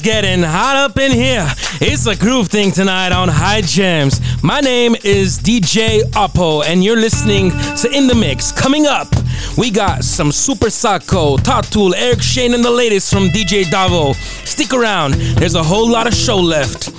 Getting 0.07 0.41
hot 0.41 0.77
up 0.77 0.97
in 0.97 1.11
here. 1.11 1.45
It's 1.81 2.07
a 2.07 2.15
groove 2.15 2.47
thing 2.47 2.71
tonight 2.71 3.11
on 3.11 3.27
High 3.27 3.59
Jams. 3.59 4.21
My 4.41 4.61
name 4.61 4.95
is 5.03 5.37
DJ 5.37 5.99
Oppo, 6.11 6.63
and 6.65 6.81
you're 6.81 6.95
listening 6.95 7.49
to 7.49 7.91
In 7.91 8.07
the 8.07 8.15
Mix. 8.15 8.53
Coming 8.53 8.85
up, 8.85 9.09
we 9.57 9.69
got 9.69 10.05
some 10.05 10.31
Super 10.31 10.69
Sako, 10.69 11.35
Tatul, 11.35 11.93
Eric 11.93 12.21
Shane, 12.21 12.53
and 12.53 12.63
the 12.63 12.71
latest 12.71 13.11
from 13.11 13.27
DJ 13.27 13.63
Davo. 13.63 14.15
Stick 14.47 14.71
around, 14.71 15.15
there's 15.39 15.55
a 15.55 15.63
whole 15.63 15.91
lot 15.91 16.07
of 16.07 16.13
show 16.13 16.37
left. 16.37 16.89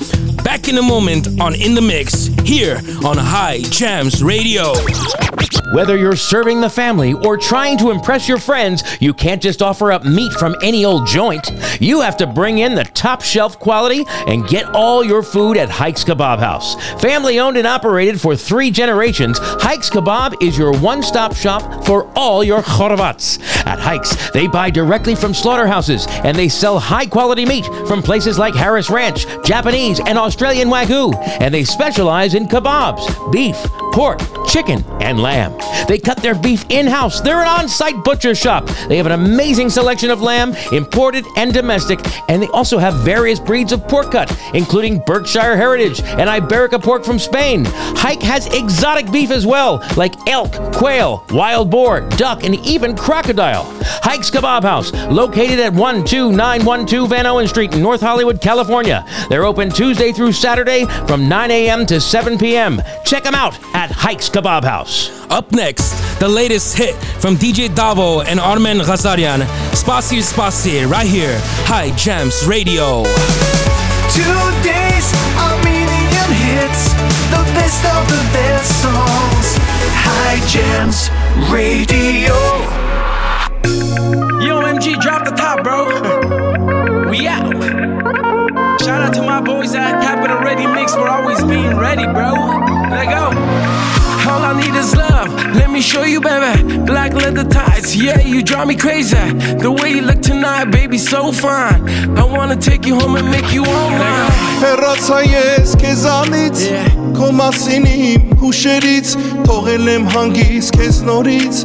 Back 0.45 0.69
in 0.69 0.77
a 0.77 0.83
moment 0.83 1.41
on 1.41 1.55
In 1.55 1.75
the 1.75 1.81
Mix, 1.81 2.27
here 2.45 2.77
on 3.07 3.17
High 3.17 3.63
Jams 3.71 4.23
Radio. 4.23 4.75
Whether 5.73 5.97
you're 5.97 6.17
serving 6.17 6.61
the 6.61 6.71
family 6.71 7.13
or 7.13 7.37
trying 7.37 7.79
to 7.79 7.91
impress 7.91 8.29
your 8.29 8.39
friends, 8.39 8.83
you 9.01 9.13
can't 9.13 9.43
just 9.43 9.63
offer 9.63 9.93
up 9.93 10.05
meat 10.05 10.33
from 10.35 10.57
any 10.63 10.85
old 10.85 11.07
joint. 11.07 11.51
You 11.81 12.01
have 12.01 12.17
to 12.19 12.27
bring 12.27 12.59
in 12.59 12.75
the 12.75 12.85
top 12.85 13.23
shelf 13.23 13.59
quality 13.59 14.05
and 14.27 14.47
get 14.49 14.65
all 14.75 15.05
your 15.05 15.23
food 15.23 15.57
at 15.57 15.69
Hikes 15.69 16.05
Kebab 16.05 16.39
House. 16.39 16.75
Family 17.01 17.39
owned 17.39 17.57
and 17.57 17.67
operated 17.67 18.21
for 18.21 18.35
three 18.37 18.71
generations, 18.71 19.39
Hikes 19.41 19.91
Kebab 19.91 20.43
is 20.43 20.57
your 20.57 20.77
one 20.79 21.03
stop 21.03 21.35
shop 21.35 21.85
for 21.85 22.11
all 22.17 22.43
your 22.43 22.63
chorvats. 22.63 23.41
At 23.67 23.79
Hikes, 23.79 24.31
they 24.33 24.47
buy 24.47 24.71
directly 24.71 25.15
from 25.15 25.35
slaughterhouses 25.35 26.07
and 26.25 26.37
they 26.37 26.49
sell 26.49 26.79
high 26.79 27.07
quality 27.07 27.45
meat 27.45 27.67
from 27.87 28.03
places 28.03 28.39
like 28.39 28.55
Harris 28.55 28.91
Ranch, 28.91 29.27
Japanese, 29.45 30.01
and 30.01 30.19
Australian 30.19 30.69
Wagyu. 30.69 31.15
And 31.41 31.53
they 31.53 31.65
specialize 31.65 32.35
in 32.35 32.47
kebabs, 32.47 33.33
beef, 33.33 33.57
pork, 33.93 34.21
chicken, 34.47 34.83
and 35.01 35.21
lamb. 35.21 35.38
They 35.89 35.99
cut 35.99 36.19
their 36.19 36.35
beef 36.35 36.65
in 36.69 36.87
house. 36.87 37.21
They're 37.21 37.41
an 37.41 37.49
on 37.49 37.69
site 37.69 38.03
butcher 38.05 38.35
shop. 38.35 38.67
They 38.89 38.97
have 38.97 39.07
an 39.07 39.13
amazing 39.13 39.71
selection 39.71 40.11
of 40.11 40.21
lamb, 40.21 40.55
imported 40.73 41.25
and 41.37 41.53
domestic, 41.53 42.01
and 42.29 42.43
they 42.43 42.49
also 42.49 42.79
have 42.79 42.95
various 42.97 43.41
breeds 43.41 43.73
of 43.73 43.87
pork 43.89 44.13
cut, 44.13 44.31
including 44.55 45.01
Berkshire 45.07 45.57
Heritage 45.57 46.01
and 46.01 46.29
Iberica 46.29 46.83
pork 46.83 47.05
from 47.05 47.19
Spain. 47.19 47.65
Hike 47.67 48.23
has 48.23 48.47
exotic 48.55 49.11
beef 49.11 49.31
as 49.31 49.47
well, 49.47 49.83
like 49.97 50.15
elk, 50.29 50.53
quail, 50.73 51.25
wild 51.31 51.71
boar, 51.71 52.01
duck, 52.11 52.45
and 52.45 52.55
even 52.67 52.97
crocodile. 52.97 53.65
Hike's 54.03 54.31
Kebab 54.31 54.63
House, 54.63 54.93
located 55.11 55.59
at 55.59 55.73
12912 55.75 57.11
Vanowen 57.11 57.49
Street 57.49 57.75
in 57.75 57.83
North 57.83 58.01
Hollywood, 58.01 58.41
California. 58.41 59.05
They're 59.29 59.45
open 59.45 59.71
Tuesday 59.71 60.13
through 60.13 60.33
Saturday 60.33 60.85
from 61.07 61.29
9 61.29 61.51
a.m. 61.51 61.87
to 61.87 62.01
7 62.01 62.39
p.m. 62.39 62.83
Check 63.05 63.25
them 63.25 63.35
out 63.35 63.59
at 63.75 63.91
Hike's 63.91 64.29
Kebab 64.29 64.65
House. 64.65 65.11
Up 65.31 65.53
next, 65.53 65.93
the 66.21 66.29
latest 66.29 66.77
hit 66.77 66.95
from 67.21 67.37
DJ 67.37 67.69
Davo 67.69 68.25
and 68.25 68.41
Armin 68.41 68.79
Ghazarian, 68.79 69.41
Spasi 69.77 70.23
Spasi, 70.25 70.89
right 70.91 71.07
here, 71.07 71.39
High 71.69 71.95
Jams 71.97 72.47
Radio. 72.47 73.05
Two 74.09 74.41
days, 74.65 75.07
a 75.37 75.49
million 75.61 76.29
hits, 76.33 76.97
the 77.29 77.45
best 77.53 77.85
of 77.85 78.09
the 78.09 78.23
best 78.33 78.81
songs. 78.81 79.47
High 80.01 80.41
Jams 80.49 81.11
Radio. 81.53 82.33
Yo, 84.41 84.63
MG, 84.65 84.99
drop 84.99 85.27
the 85.27 85.33
top, 85.37 85.63
bro. 85.63 87.11
we 87.11 87.29
out. 87.29 87.53
Shout 88.81 89.03
out 89.03 89.13
to 89.13 89.23
my 89.23 89.43
boys 89.43 89.75
at 89.75 90.01
Capital 90.01 90.39
Ready 90.39 90.67
Mix 90.67 90.95
for 90.95 91.07
always 91.07 91.28
show 95.89 96.05
you, 96.05 96.21
baby. 96.21 96.79
Black 96.85 97.15
leather 97.15 97.45
ties. 97.45 97.97
Yeah, 97.97 98.21
you 98.21 98.43
drive 98.43 98.67
me 98.69 98.77
crazy. 98.77 99.17
The 99.65 99.71
way 99.71 99.91
you 99.97 100.03
look 100.03 100.21
tonight, 100.21 100.67
baby, 100.67 100.99
so 100.99 101.33
fine. 101.33 101.81
I 102.19 102.25
wanna 102.25 102.57
take 102.57 102.85
you 102.85 102.95
home 103.01 103.17
and 103.17 103.31
make 103.31 103.51
you 103.55 103.65
all 103.65 103.91
mine. 104.03 104.33
հեռացա 104.59 105.19
ես 105.23 105.73
քեզանից 105.81 106.63
Քո 107.17 107.29
մասին 107.39 107.85
իմ 107.89 108.25
հուշերից 108.41 109.13
Թողել 109.47 109.91
եմ 109.95 110.09
հանգիս 110.15 110.71
քեզ 110.77 110.99
նորից 111.09 111.61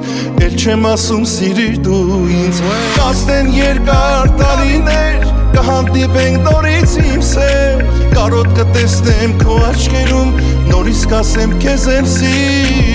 Էլ 0.46 0.58
չեմ 0.62 0.86
ասում 0.94 1.26
սիրիր 1.34 1.80
դու 1.88 2.20
ինձ 2.38 2.62
Կաստեն 3.00 3.52
երկար 3.58 4.34
տարիներ 4.44 5.28
Կհանդիպենք 5.58 6.48
նորից 6.48 6.98
իմ 7.02 7.22
սեր 7.34 7.86
Կարոտ 8.14 8.54
կտեսնեմ 8.62 9.38
քո 9.42 9.58
աչքերում 9.74 10.36
Նորից 10.70 11.08
կասեմ 11.16 11.58
քեզ 11.66 11.90
եմ 11.98 12.12
սիրում 12.18 12.93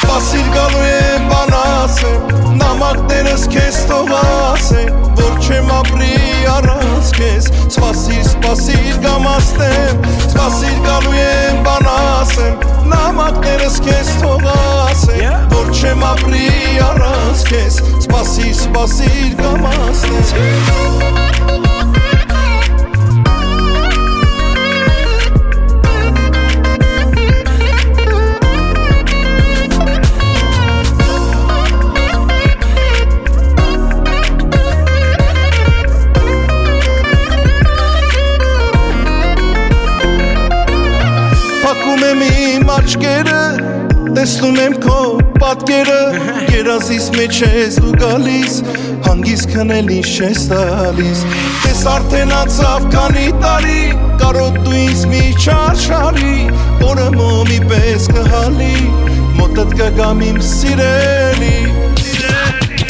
Սպասիր 0.00 0.46
գալու 0.54 0.84
եմ 0.88 1.24
բանասեմ 1.28 2.54
Նամակներս 2.56 3.42
քեզ 3.52 3.80
թողասեմ 3.90 4.94
Որ 5.18 5.34
չեմ 5.44 5.68
ապրի 5.76 6.14
առանց 6.54 7.10
քեզ 7.18 7.48
Սպասիր, 7.66 8.22
սպասիր 8.30 8.96
գամաստեմ 9.04 10.00
Սպասիր 10.30 10.80
գալու 10.88 11.14
եմ 11.20 11.60
բանասեմ 11.68 12.66
Նամակներս 12.94 13.78
քեզ 13.84 14.12
թողասեմ 14.24 15.48
Որ 15.52 15.72
չեմ 15.76 16.06
ապրի 16.14 16.50
առանց 16.88 17.46
քեզ 17.52 17.80
Սպասիր, 18.00 18.54
սպասիր 18.64 19.40
գամաստեմ 19.44 20.64
Փակում 20.72 21.59
աչքերը 42.90 44.14
Տեսնում 44.16 44.56
եմ 44.58 44.72
քո 44.82 44.94
պատկերը 45.36 45.98
Երազիս 46.50 47.04
մեջ 47.14 47.36
ես 47.44 47.76
դու 47.84 47.92
գալիս 48.00 48.56
Հանգիս 49.04 49.44
քնել 49.52 49.92
ինչ 49.94 50.10
ես 50.24 50.40
տալիս 50.50 51.20
Տես 51.62 51.82
արդեն 51.92 52.34
անցավ 52.40 52.88
քանի 52.96 53.26
տարի 53.44 53.84
Կարոտ 54.24 54.58
դու 54.66 54.74
ինձ 54.80 55.04
մի 55.12 55.22
չարշարի 55.38 56.34
Օրը 56.88 57.06
մոմի 57.14 57.60
պես 57.70 58.10
կհալի 58.16 58.74
Մոտդ 59.38 59.76
կգամ 59.78 60.26
իմ 60.32 60.42
սիրելի 60.50 61.56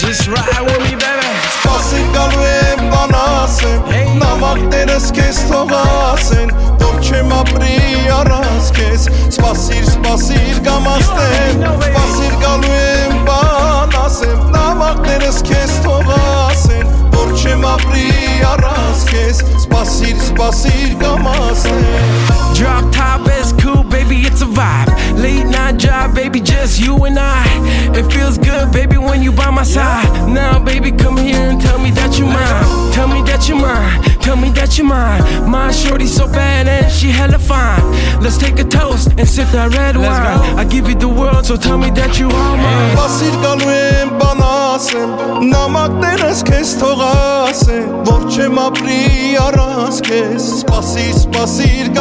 Just 0.01 0.33
ride 0.33 0.65
with 0.65 0.81
me, 0.81 0.97
baby. 0.97 1.29
Սպասիր 1.61 2.07
գալու 2.17 2.47
եմ 2.49 2.87
բանասեմ 2.95 4.17
Նամակներս 4.25 5.13
քեզ 5.21 5.43
թողասեն 5.53 6.55
Որ 6.57 6.80
չեմ 7.11 7.33
ապրի 7.35 7.77
առանց 8.15 8.67
քեզ 8.77 9.05
սпасիր 9.35 9.87
սпасիր 9.91 10.59
կամ 10.67 10.85
աստեմ 10.93 11.65
սпасիր 11.89 12.37
գալու 12.45 12.77
եմ 12.77 13.17
բան 13.27 13.97
ասեմ 14.01 14.45
նամակներս 14.55 15.41
քեզ 15.49 15.73
թող 15.87 16.13
ասեն 16.15 16.95
որ 17.17 17.33
չեմ 17.41 17.67
ապրի 17.73 18.07
առանց 18.53 19.03
քեզ 19.11 19.43
սпасիր 19.65 20.23
սпасիր 20.29 20.95
Late 25.70 25.70
night 25.70 25.78
job, 25.78 26.16
baby, 26.16 26.40
just 26.40 26.80
you 26.80 27.06
and 27.06 27.20
I. 27.20 27.46
It 27.94 28.12
feels 28.12 28.38
good, 28.40 28.72
baby, 28.72 28.98
when 28.98 29.22
you 29.22 29.32
by 29.32 29.52
my 29.52 29.62
side. 29.62 30.28
Now, 30.28 30.58
baby, 30.58 30.92
come 30.92 31.18
here 31.18 31.38
and 31.38 31.62
tell 31.62 31.78
me 31.78 31.92
that 31.92 32.18
you 32.18 32.26
mine. 32.26 32.94
Tell 32.94 33.08
me 33.08 33.22
that 33.30 33.48
you 33.48 33.56
mine. 33.56 34.02
Tell 34.22 34.36
me 34.38 34.50
that 34.52 34.80
you 34.80 34.86
mine. 34.86 35.22
My 35.48 35.72
shorty 35.72 36.08
so 36.08 36.26
bad 36.28 36.68
and 36.68 36.92
she 36.92 37.10
hella 37.10 37.38
fine. 37.38 37.84
Let's 38.24 38.40
take 38.40 38.58
a 38.58 38.64
toast 38.64 39.10
and 39.20 39.30
sip 39.30 39.48
that 39.50 39.76
red 39.76 39.96
wine. 39.96 40.58
I 40.58 40.66
give 40.66 40.90
you 40.90 40.96
the 40.96 41.10
world, 41.10 41.46
so 41.46 41.58
tell 41.58 41.78
me 41.78 41.92
that 41.92 42.18
you 42.20 42.28
are 42.28 42.58
mine. 42.58 42.96
Սպասիր 42.96 43.36
գալու 43.44 43.70
եմ 43.76 44.14
բանասեմ 44.22 45.12
Նամակներս 45.52 46.42
քեզ 46.50 46.74
թողասեմ 46.82 47.94
Որ 48.10 48.26
չեմ 48.34 48.62
ապրի 48.66 49.02
առանց 49.46 50.02
քեզ 50.10 50.50
Սպասիր, 50.64 51.14
սպասիր 51.22 51.94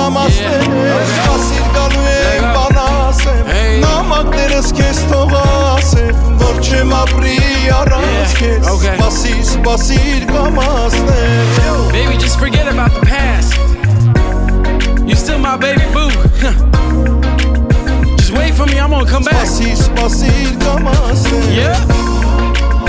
Baby 11.91 12.17
just 12.17 12.39
forget 12.39 12.67
about 12.67 12.91
the 12.93 13.01
past. 13.01 13.57
You 15.07 15.15
still 15.15 15.39
my 15.39 15.57
baby 15.57 15.81
boo. 15.93 16.09
Just 18.17 18.31
wait 18.31 18.53
for 18.53 18.65
me, 18.65 18.79
I'm 18.79 18.91
gonna 18.91 19.09
come 19.09 19.23
back. 19.23 19.47
Yeah. 21.51 21.75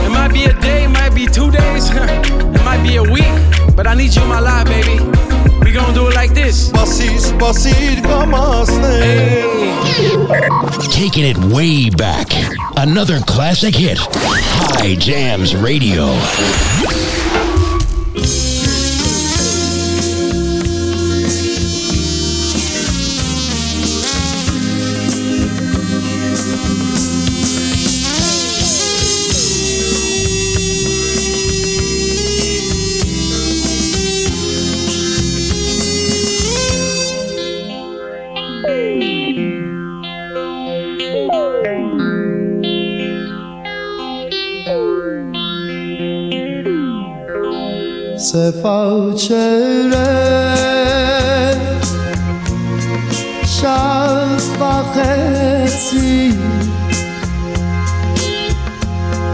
It 0.05 0.11
might 0.11 0.33
be 0.33 0.45
a 0.45 0.53
day, 0.61 0.87
might 0.87 1.15
be 1.15 1.27
two 1.27 1.51
days. 1.51 1.91
It 2.61 2.65
might 2.65 2.83
be 2.83 2.97
a 2.97 3.03
week 3.03 3.33
But 3.75 3.87
I 3.87 3.95
need 3.95 4.15
you 4.15 4.23
in 4.23 4.29
my 4.29 4.41
life, 4.41 4.67
baby. 4.67 5.30
We 5.63 5.73
gonna 5.73 5.95
do 5.95 6.09
it 6.09 6.15
like 6.15 6.33
this. 6.35 6.71
Spasi, 6.71 7.09
spasi, 7.19 7.73
kamaste. 8.03 8.81
Taking 10.93 11.25
it 11.25 11.37
way 11.53 11.91
back. 11.91 12.29
Another 12.77 13.21
classic 13.21 13.75
hit. 13.75 13.99
High 14.01 14.97
Jams 14.97 15.55
Radio. 15.55 17.20
نفسي 55.93 56.31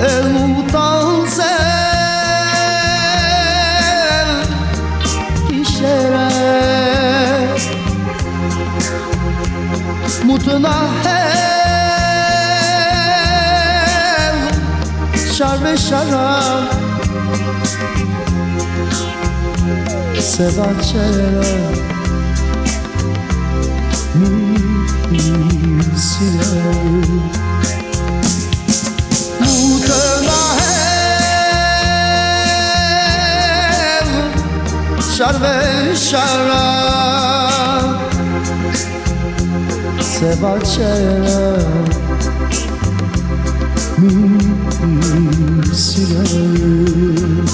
المتنسل 0.01 1.43
في 5.49 5.61
الشارع 5.61 6.29
متنحل 10.25 11.27
شرب 15.33 15.67
الشراب 15.67 16.69
سبعة 20.19 20.83
شراب 20.83 21.96
silah 26.17 26.97
شرب 35.17 35.95
شراب 35.95 37.17
سبا 40.01 40.59
چرا 40.59 41.57
می 43.99 44.39
سیلم 45.75 47.46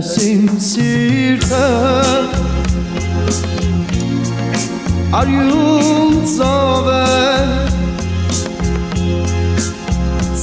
ես 0.00 0.12
իմ 0.24 0.44
սիրտը 0.64 1.64
արյուն 5.18 6.14
ծով 6.30 6.86
է 6.94 7.00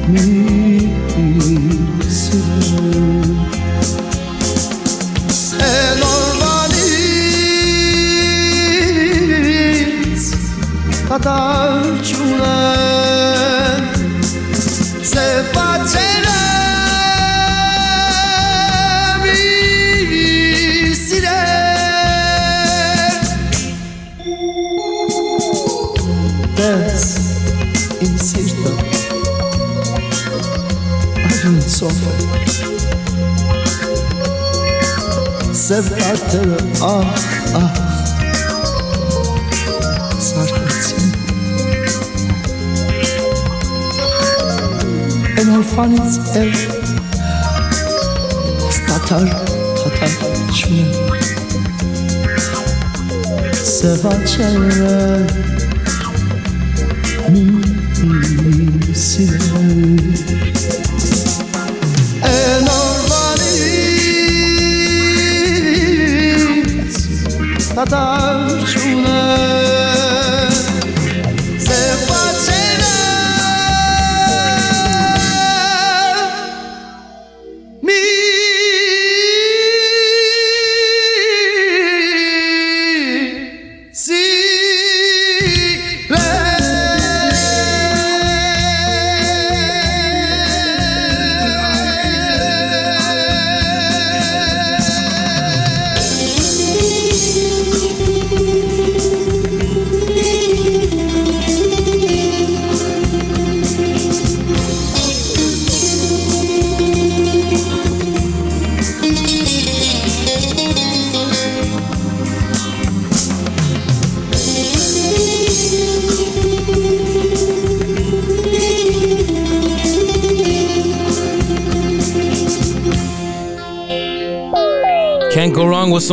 mi? 0.06 0.88
È 5.58 5.94
normaliz 5.98 6.70
kadar 11.08 12.02
çulen. 12.02 13.82
Se 15.02 15.44
սև 35.70 35.88
կաթերը 35.94 36.56
ախ 36.82 37.26
ախ 37.58 37.76
սարկացին 40.28 41.12
Են 45.42 45.52
հորվանից 45.52 46.16
էլ 46.40 46.50
ստատար 48.70 49.30
թատար 49.78 50.16
չմեն 50.56 50.90
Սևաչերը 53.70 54.98
մի 57.30 57.46
սիրել 59.06 60.19
Tatar 67.80 68.39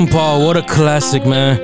Paul. 0.06 0.46
What 0.46 0.58
a 0.58 0.62
classic, 0.62 1.26
man. 1.26 1.58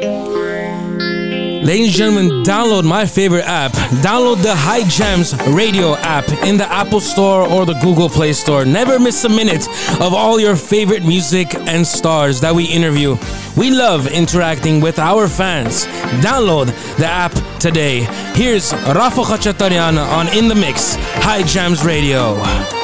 Ladies 1.64 1.88
and 1.88 1.96
gentlemen, 1.96 2.44
download 2.44 2.84
my 2.84 3.06
favorite 3.06 3.46
app. 3.46 3.72
Download 4.02 4.42
the 4.42 4.56
High 4.56 4.84
Jams 4.90 5.34
radio 5.48 5.96
app 5.96 6.28
in 6.44 6.58
the 6.58 6.70
Apple 6.70 7.00
Store 7.00 7.48
or 7.48 7.66
the 7.66 7.76
Google 7.76 8.10
Play 8.10 8.34
Store. 8.34 8.66
Never 8.66 9.00
miss 9.00 9.24
a 9.24 9.30
minute 9.30 9.68
of 10.02 10.14
all 10.14 10.40
your 10.40 10.56
favorite 10.56 11.04
music 11.04 11.56
and 11.56 11.86
stars 11.86 12.42
that 12.42 12.54
we 12.54 12.66
interview. 12.66 13.16
We 13.56 13.72
love 13.72 14.08
interacting 14.08 14.82
with 14.82 15.00
our 15.00 15.28
fans. 15.28 15.86
Download 16.22 16.68
the 16.98 17.08
app 17.08 17.34
today. 17.60 18.02
Here's 18.34 18.74
Rafa 18.74 19.22
Khachatarian 19.22 19.98
on 19.98 20.28
In 20.38 20.48
the 20.48 20.56
Mix, 20.56 20.96
High 21.24 21.44
Jams 21.44 21.86
Radio. 21.86 22.83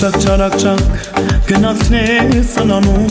Չուկչակ 0.00 0.22
չարակչակ 0.24 1.08
գնացքներ 1.48 2.30
սնանում 2.48 3.10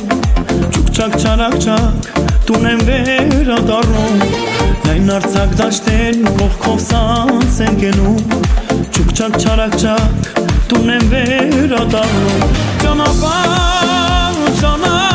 Չուկչակ 0.73 1.17
չարակչակ 1.19 2.07
տուն 2.47 2.65
եմ 2.69 2.81
վերադառնում 2.87 4.23
Լայն 4.87 5.11
արցակ 5.17 5.53
դաշտեն 5.59 6.25
կողքով 6.39 6.79
սանց 6.87 7.59
են 7.67 7.77
գնում 7.83 8.33
Չուկչակ 8.79 9.37
չարակչակ 9.43 10.33
տուն 10.73 10.89
եմ 10.95 11.05
վերադառնում 11.13 12.57
Ճանապար 12.81 14.43
ճանապար 14.63 15.08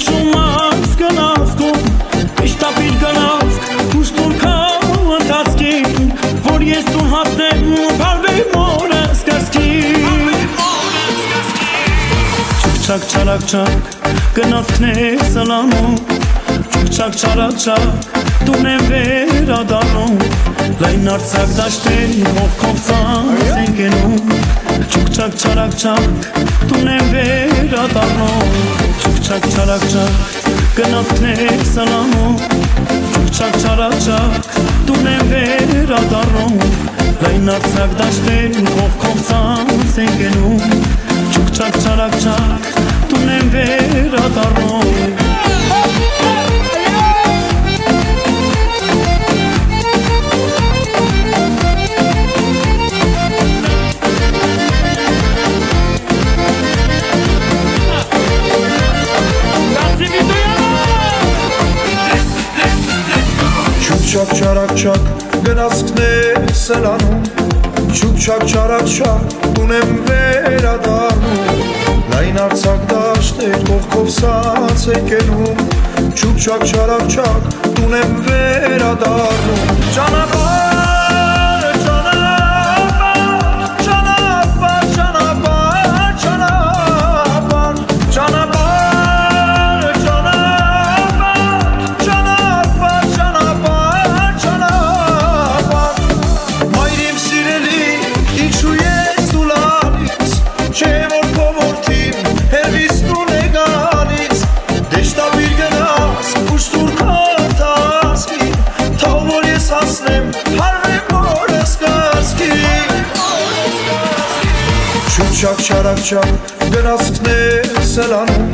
Միջում 0.00 0.36
ավ 0.40 0.84
գնավքում, 0.96 1.80
միշտ 2.38 2.62
ապիր 2.68 2.94
գնավք, 3.02 3.66
ուշտուն 3.98 4.30
կավ 4.40 4.86
ընթացքին, 5.16 6.06
որ 6.46 6.64
ես 6.64 6.88
տուն 6.88 7.10
հատնեմ 7.10 7.66
ու 7.74 7.90
պարվեի 7.98 8.46
մորը 8.54 9.02
սկսքին։ 9.18 10.08
Չուկչակ 12.62 13.06
չարակչակ, 13.12 13.92
գնավքն 14.40 14.88
է 14.88 15.10
սալանում, 15.34 16.00
Չակ 16.88 17.16
չարակ 17.20 17.54
չակ 17.60 18.06
դուն 18.46 18.66
եմ 18.70 18.84
վերադանում 18.88 20.14
Լայն 20.80 21.08
արցակ 21.12 21.50
դաշտերի 21.58 22.22
մովքով 22.36 22.78
ծանց 22.86 23.50
ենք 23.60 23.80
ենում 23.84 24.32
Չուկ 24.86 25.10
չակ 25.12 25.36
չարակ 25.40 25.76
չակ 25.80 26.30
դուն 26.70 26.88
եմ 26.94 27.10
վերադանում 27.14 28.54
Չուկ 29.00 29.20
չակ 29.28 29.48
չարակ 29.50 29.84
չակ 29.90 30.40
գնացքներ 30.78 31.64
սանանում 31.72 32.38
Չուկ 33.10 33.28
չակ 33.36 33.58
չարակ 33.60 33.96
չակ 34.00 34.50
դուն 34.88 35.10
եմ 35.14 35.34
վերադանում 35.34 36.56
Լայն 37.20 37.52
արցակ 37.58 37.98
դաշտերի 38.00 38.64
մովքով 38.70 39.20
ծանց 39.28 40.00
ենք 40.06 40.24
ենում 40.24 40.64
Չուկ 41.28 41.52
չակ 41.60 41.82
չարակ 41.84 42.18
չակ 42.24 42.72
դուն 43.12 43.34
եմ 43.36 43.54
վերադանում 43.58 45.28
Thank 45.70 46.14
you. 46.14 46.19
Չուկ-չակ 64.10 64.40
չարակ-չակ 64.42 65.42
գնացքն 65.46 66.00
է 66.02 66.14
սլանում 66.58 67.20
Չուկ-չակ 67.94 68.42
չարակ-չակ 68.48 69.36
տուն 69.44 69.70
եմ 69.76 69.92
վերադառնում 70.08 71.62
Լայն 72.10 72.40
արցակ 72.48 72.82
դաշտեր 72.90 73.56
կողքով 73.70 74.12
սաց 74.18 74.86
է 74.96 75.00
կենում 75.12 75.64
Չուկ-չակ 76.10 76.66
չարակ-չակ 76.72 77.50
տուն 77.78 77.98
եմ 78.00 78.16
վերադառնում 78.26 79.84
Ճանապար, 79.94 80.49
չարաչար 115.80 116.30
գրասքներս 116.74 117.92
էլ 118.02 118.10
անում 118.12 118.48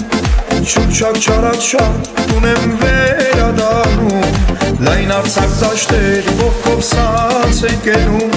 Չուչակ 0.62 1.16
չարաչար 1.26 2.36
ունեմ 2.36 2.74
վերադանում 2.82 4.36
Լայն 4.86 5.10
արցակ 5.16 5.56
դաշտեր 5.62 6.28
ողքով 6.42 6.84
սանց 6.90 7.62
են 7.70 7.80
կենում 7.86 8.36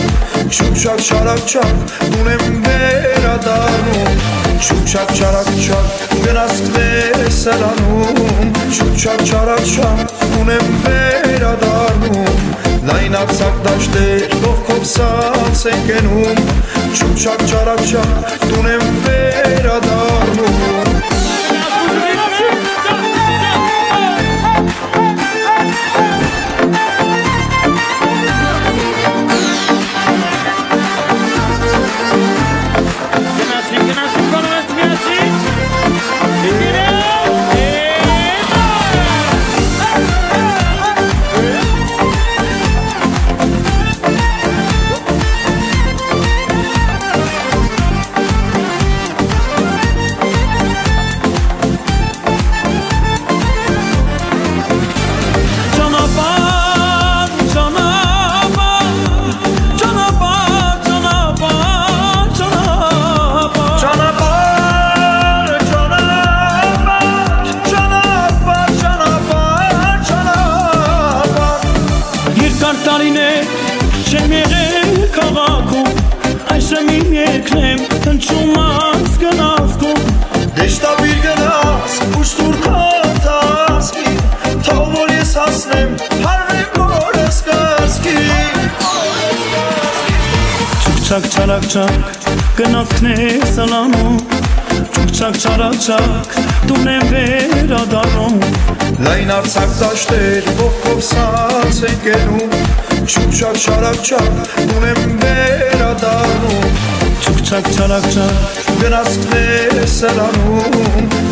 Չուչակ 0.49 1.03
չարաչար 1.05 1.69
ունեմ 2.09 2.57
վերադանում 2.65 4.25
Չուչակ 4.57 5.13
չարաչար 5.19 5.93
գրասքներս 6.25 7.43
էլ 7.53 7.67
անում 7.69 8.57
Չուչակ 8.73 9.27
չարաչար 9.29 10.03
ունեմ 10.41 10.73
վերադանում 10.87 12.68
լայնացակ 12.87 13.57
դաշտեր 13.65 14.35
կողքով 14.43 14.85
սած 14.93 15.63
ենք 15.73 15.89
ենում, 15.93 16.43
չուչակ 16.95 17.43
չարաչակ 17.49 18.13
տուն 18.45 18.69
եմ 18.75 18.85
վերադառնում 19.07 20.88
Չարակ 91.19 91.33
չարակ 91.35 91.65
չակ 91.67 92.27
գնացքներ 92.55 93.41
սլանում 93.51 94.19
Չուկչակ 94.79 95.39
չարաչակ 95.41 96.35
դուն 96.69 96.87
եմ 96.93 97.09
վերադառնում 97.11 98.37
Լայն 99.03 99.33
արցակ 99.35 99.73
դաշտեր 99.81 100.47
ողքով 100.61 101.01
սած 101.09 101.81
են 101.89 101.99
գնում 102.05 102.55
Չուկչակ 103.03 103.59
չարաչակ 103.65 104.39
դուն 104.71 104.87
եմ 104.93 105.19
վերադառնում 105.25 106.79
Չուկչակ 107.19 107.67
չարաչակ 107.75 108.61
գնացքներ 108.85 109.79
սլանում 109.97 110.79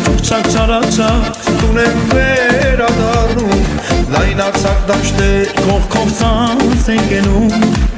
Չուկչակ 0.04 0.50
չարաչակ 0.52 1.44
դուն 1.62 1.80
եմ 1.86 2.04
վերադառնում 2.12 3.64
Լայն 4.18 4.44
արցակ 4.50 4.84
դաշտեր 4.92 5.64
ողքով 5.72 6.12
սած 6.20 6.92
են 6.98 7.08
գնում 7.14 7.97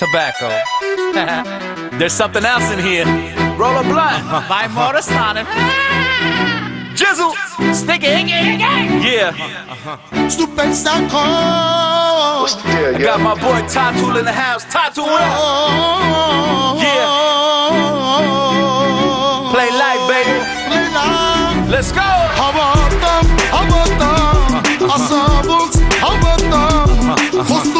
Tobacco. 0.00 0.48
There's 1.98 2.14
something 2.14 2.42
else 2.42 2.72
in 2.72 2.78
here. 2.78 3.04
Roll 3.58 3.76
a 3.76 3.82
blunt. 3.82 4.24
By 4.48 4.66
Morrisonic. 4.68 5.44
Jizzle. 6.96 7.34
Stick 7.74 8.00
it. 8.04 8.30
Yeah. 9.04 9.34
Stupid 10.28 10.72
Sako. 10.72 11.18
I 11.18 12.98
got 12.98 13.20
my 13.20 13.34
boy 13.34 13.60
Tattoo 13.68 14.16
in 14.18 14.24
the 14.24 14.32
house. 14.32 14.64
Tattoo 14.72 15.02
what 15.02 15.20
up? 15.20 16.78
Yeah. 16.80 17.10
Play 19.52 19.68
light, 19.68 20.00
baby. 20.08 20.32
Let's 21.70 21.92
go. 21.92 22.00
Havadan, 22.40 23.26
havadan, 23.52 24.64
asabot, 24.88 25.76
havadan. 26.00 26.90
Kostumero, 27.10 27.79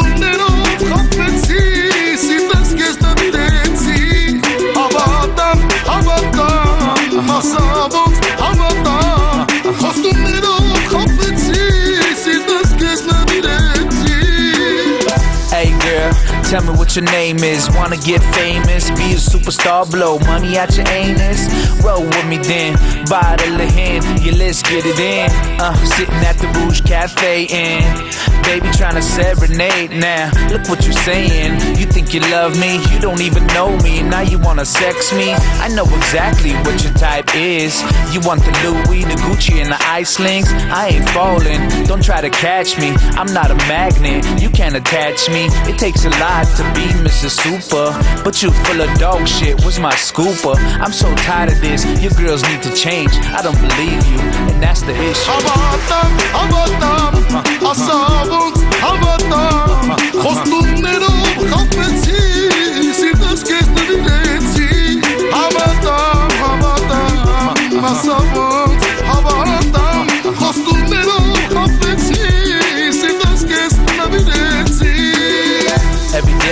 tell 16.51 16.63
me 16.63 16.77
what 16.77 16.97
your 16.97 17.05
name 17.05 17.37
is. 17.37 17.69
Wanna 17.75 17.95
get 17.95 18.21
famous, 18.35 18.91
be 18.91 19.15
a 19.15 19.21
superstar, 19.31 19.89
blow 19.89 20.19
money 20.19 20.57
out 20.57 20.75
your 20.75 20.85
anus. 20.89 21.47
Roll 21.81 22.03
with 22.03 22.27
me 22.27 22.39
then, 22.39 22.75
bottle 23.05 23.55
of 23.55 23.71
hen, 23.71 24.03
yeah, 24.21 24.33
let's 24.35 24.61
get 24.61 24.85
it 24.85 24.99
in. 24.99 25.31
Uh, 25.61 25.73
sitting 25.95 26.21
at 26.27 26.37
the 26.39 26.47
Rouge 26.59 26.81
Cafe 26.81 27.45
in, 27.45 27.87
baby 28.43 28.67
trying 28.75 28.95
to 28.95 29.01
serenade 29.01 29.91
now. 29.91 30.29
Look 30.51 30.67
what 30.67 30.83
you're 30.83 31.01
saying. 31.07 31.77
You 31.79 31.85
think 31.85 32.13
you 32.13 32.19
love 32.19 32.59
me, 32.59 32.83
you 32.91 32.99
don't 32.99 33.21
even 33.21 33.47
know 33.55 33.77
me. 33.77 34.03
Now 34.03 34.21
you 34.21 34.37
wanna 34.37 34.65
sex 34.65 35.13
me. 35.13 35.31
I 35.63 35.69
know 35.69 35.85
exactly 35.85 36.51
what 36.67 36.83
your 36.83 36.93
type 36.93 37.33
is. 37.33 37.79
You 38.11 38.19
want 38.27 38.43
the 38.43 38.51
Louis, 38.63 39.05
the 39.05 39.15
Gucci, 39.23 39.61
and 39.63 39.71
the 39.71 39.81
ice 39.87 40.19
links. 40.19 40.51
I 40.51 40.89
ain't 40.89 41.09
falling. 41.11 41.61
Don't 41.85 42.03
try 42.03 42.19
to 42.19 42.29
catch 42.29 42.77
me. 42.77 42.89
I'm 43.15 43.31
not 43.31 43.51
a 43.51 43.55
magnet. 43.71 44.25
You 44.41 44.49
can't 44.49 44.75
attach 44.75 45.29
me. 45.29 45.47
It 45.71 45.79
takes 45.79 46.03
a 46.03 46.09
lot 46.19 46.40
to 46.57 46.63
be 46.73 46.85
Mr. 47.05 47.29
Super, 47.29 47.91
but 48.23 48.41
you 48.41 48.51
full 48.51 48.81
of 48.81 48.89
dog 48.97 49.27
shit. 49.27 49.59
Where's 49.61 49.79
my 49.79 49.93
scooper? 49.93 50.55
I'm 50.79 50.93
so 50.93 51.13
tired 51.15 51.51
of 51.51 51.61
this. 51.61 51.85
Your 52.01 52.11
girls 52.11 52.43
need 52.43 52.61
to 52.63 52.73
change. 52.73 53.11
I 53.37 53.41
don't 53.41 53.59
believe 53.59 54.01
you, 54.11 54.19
and 54.49 54.61
that's 54.61 54.81
the 54.81 54.93
issue. 54.93 55.31
Havadan, 55.31 56.11
havadan, 56.37 57.13
asabot, 57.69 58.55
havadan. 58.83 59.97
Kostumero, 60.23 61.13
kapetsi, 61.51 62.19
si 62.93 63.11
tezgezde 63.21 63.81
biletsi. 63.87 64.69
Havadan, 65.31 66.20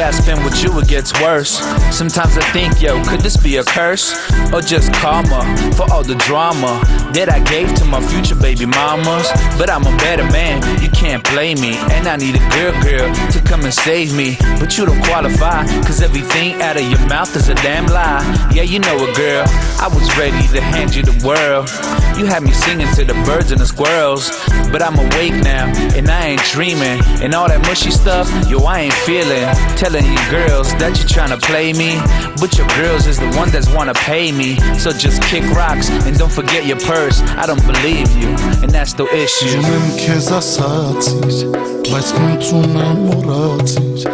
I 0.02 0.12
spend 0.12 0.44
with 0.46 0.64
you, 0.64 0.78
it 0.80 0.88
gets 0.88 1.14
worse. 1.22 1.60
Sometimes 1.96 2.38
I 2.38 2.42
think, 2.52 2.82
yo, 2.82 3.04
could 3.04 3.22
this 3.22 3.36
be 3.36 3.58
a 3.58 3.64
curse? 3.64 4.14
Or 4.54 4.62
just 4.62 4.94
karma 4.94 5.42
for 5.76 5.92
all 5.92 6.04
the 6.04 6.16
drama 6.16 6.82
that 7.14 7.30
I 7.30 7.40
gave 7.40 7.74
to 7.76 7.86
my 7.86 8.02
future 8.02 8.36
baby 8.36 8.66
mamas? 8.66 9.28
But 9.58 9.70
I'm 9.70 9.84
a 9.84 9.96
better 9.98 10.24
man, 10.32 10.62
you 10.82 10.90
can't 10.90 11.24
blame 11.30 11.60
me. 11.60 11.76
And 11.92 12.08
I 12.08 12.16
need 12.16 12.36
a 12.36 12.46
girl, 12.56 12.74
girl, 12.84 13.14
to 13.32 13.42
come 13.42 13.62
and 13.66 13.74
save 13.74 14.16
me. 14.16 14.38
But 14.60 14.78
you 14.78 14.86
don't 14.86 15.04
qualify, 15.04 15.66
cause 15.84 16.02
everything 16.02 16.62
out 16.62 16.78
of 16.78 16.84
your 16.84 17.06
mouth 17.08 17.36
is 17.36 17.50
a 17.50 17.56
damn 17.56 17.88
lie. 17.88 18.24
Yeah, 18.54 18.64
you 18.64 18.80
know 18.80 18.96
it, 18.96 19.16
girl. 19.16 19.46
I 19.80 19.90
was 19.92 20.08
ready 20.18 20.48
to 20.54 20.62
hand 20.62 20.96
you 20.96 21.04
the 21.04 21.18
world. 21.26 21.70
You 22.18 22.26
had 22.26 22.44
me 22.44 22.52
singing 22.52 22.88
to 22.96 23.06
the 23.06 23.14
birds 23.26 23.52
and 23.52 23.60
the 23.60 23.66
squirrels. 23.66 24.30
But 24.72 24.82
I'm 24.82 24.98
awake 25.00 25.34
now, 25.44 25.66
and 25.96 26.10
I 26.10 26.28
ain't 26.28 26.44
dreaming. 26.44 27.02
And 27.24 27.34
all 27.34 27.48
that 27.48 27.62
mushy 27.62 27.92
stuff, 27.92 28.30
yo, 28.50 28.60
I 28.64 28.82
ain't 28.82 28.94
feeling 28.94 29.48
Telling 29.89 30.07
you 30.07 30.21
girls 30.31 30.75
that 30.81 30.97
you're 30.99 31.09
trying 31.09 31.33
to 31.37 31.41
play 31.47 31.73
me. 31.73 32.01
But 32.41 32.57
your 32.59 32.69
girls 32.79 33.07
is 33.07 33.19
the 33.19 33.31
one 33.37 33.51
that's 33.51 33.69
wanna 33.75 33.95
pay 33.95 34.33
me. 34.33 34.57
So 34.79 34.91
just 34.93 35.23
kick 35.23 35.45
rocks 35.55 35.91
and 36.07 36.17
don't 36.19 36.33
forget 36.33 36.67
your 36.67 36.81
purse. 36.81 37.21
I 37.43 37.47
don't 37.47 37.65
believe 37.67 38.09
you, 38.21 38.29
and 38.63 38.71
that's 38.71 38.95
the 38.95 39.07
issue. 39.25 39.61
Ջում 39.65 39.89
քեզ 39.99 40.29
ասացիր, 40.39 41.55
բայց 41.89 42.09
մտում 42.21 42.75
եմ 42.85 43.01
մոռացիր 43.09 44.05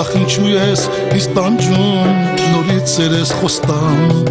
Ախ 0.00 0.10
ինչու 0.20 0.50
ես 0.52 0.84
ինձ 1.16 1.26
տանջում, 1.34 2.20
նորից 2.52 2.94
երես 3.02 3.32
խոստանում 3.40 4.28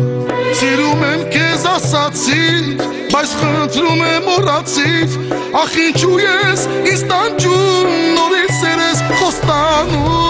Սիրում 0.59 1.03
եմ 1.09 1.25
քեզ 1.35 1.67
ասացիր, 1.73 2.71
բայց 3.11 3.35
խնդրում 3.41 4.05
եմ 4.07 4.29
մոռացիր 4.29 5.19
Ախ 5.65 5.77
ինչու 5.89 6.15
ես 6.23 6.65
ինձ 6.93 7.05
տանջում, 7.11 7.93
նորից 8.15 8.65
երես 8.69 9.05
խոստանում 9.19 10.22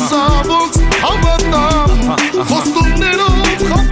Wasserbox, 0.00 0.78
aber 1.02 1.36
dann, 1.50 2.16
was 2.48 2.72
du 2.72 2.84
nicht 2.86 3.20
auf, 3.20 3.70
hat 3.70 3.90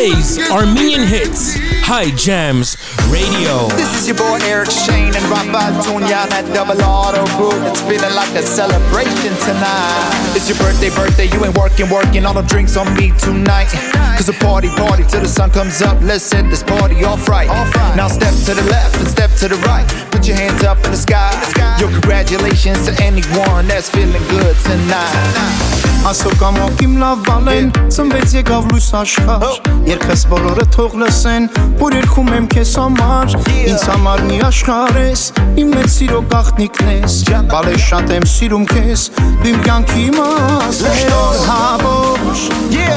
Today's 0.00 0.40
Armenian 0.48 1.04
hits, 1.04 1.60
High 1.84 2.08
Jams 2.16 2.80
Radio. 3.12 3.68
This 3.76 3.92
is 4.00 4.08
your 4.08 4.16
boy 4.16 4.40
Eric 4.48 4.72
Shane 4.72 5.12
and 5.12 5.24
Rafael 5.28 5.76
Tunya 5.84 6.24
that 6.24 6.48
double 6.56 6.80
auto 6.80 7.28
group. 7.36 7.60
It's 7.68 7.84
feeling 7.84 8.16
like 8.16 8.32
a 8.32 8.40
celebration 8.40 9.36
tonight. 9.44 10.32
It's 10.32 10.48
your 10.48 10.56
birthday, 10.56 10.88
birthday. 10.88 11.28
You 11.28 11.44
ain't 11.44 11.52
working, 11.52 11.92
working. 11.92 12.24
All 12.24 12.32
the 12.32 12.48
drinks 12.48 12.80
on 12.80 12.88
me 12.96 13.12
tonight. 13.20 13.76
Cause 14.16 14.32
a 14.32 14.36
party, 14.40 14.72
party 14.72 15.04
till 15.04 15.20
the 15.20 15.28
sun 15.28 15.52
comes 15.52 15.84
up. 15.84 16.00
Let's 16.00 16.24
set 16.24 16.48
this 16.48 16.64
party 16.64 17.04
off 17.04 17.28
right. 17.28 17.52
Now 17.92 18.08
step 18.08 18.32
to 18.48 18.56
the 18.56 18.64
left 18.72 18.96
and 18.96 19.06
step 19.06 19.28
to 19.44 19.52
the 19.52 19.60
right. 19.68 19.84
Put 20.08 20.24
your 20.24 20.40
hands 20.40 20.64
up 20.64 20.80
in 20.80 20.96
the 20.96 20.96
sky. 20.96 21.28
Yo, 21.76 21.92
congratulations 21.92 22.88
to 22.88 22.96
anyone 23.04 23.68
that's 23.68 23.92
feeling 23.92 24.24
good 24.32 24.56
tonight. 24.64 25.99
Ասո 26.08 26.30
կամոք 26.40 26.80
իմ 26.86 26.92
լավ 26.96 27.18
բալեն 27.26 27.66
Ծնվեց 27.92 28.32
եկավ 28.38 28.68
լույս 28.70 28.86
աշխար 29.00 29.44
Երկս 29.90 30.22
բոլորը 30.30 30.64
թող 30.72 30.96
լսեն 31.02 31.48
Որ 31.82 31.96
երկում 31.98 32.30
եմ 32.38 32.48
քեզ 32.54 32.72
համար 32.80 33.36
Ինձ 33.52 33.84
համար 33.90 34.24
մի 34.30 34.40
աշխար 34.48 34.98
ես 35.02 35.26
Իմ 35.60 35.74
մեծ 35.76 35.92
սիրո 35.98 36.20
գաղտնիքն 36.32 36.92
ես 36.94 37.20
Բալե 37.52 37.76
շատ 37.84 38.14
եմ 38.16 38.28
սիրում 38.32 38.68
քեզ 38.72 39.08
իմ 39.52 39.64
կյանքի 39.68 40.06
մաս 40.16 40.84
ես 40.88 41.48
Հավոչ 41.50 42.38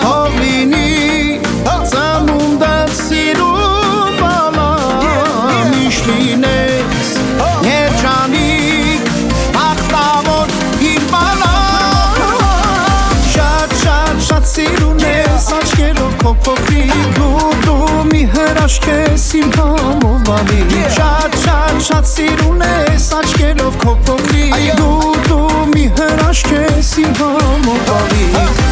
Թող 0.04 0.23
աշքես 18.64 19.24
իմ 19.40 19.50
համով 19.58 20.22
բանի 20.28 20.84
Շատ 20.96 21.36
շատ 21.42 21.82
շատ 21.88 22.08
սիրուն 22.14 22.64
ես 22.70 23.10
աչքելով 23.20 23.80
քո 23.84 23.96
փոքրի 24.08 24.50
Դու 24.80 25.14
դու 25.28 25.64
մի 25.76 25.88
հրաշքես 26.00 26.98
իմ 27.04 27.18
համով 27.20 27.90
բանի 27.90 28.63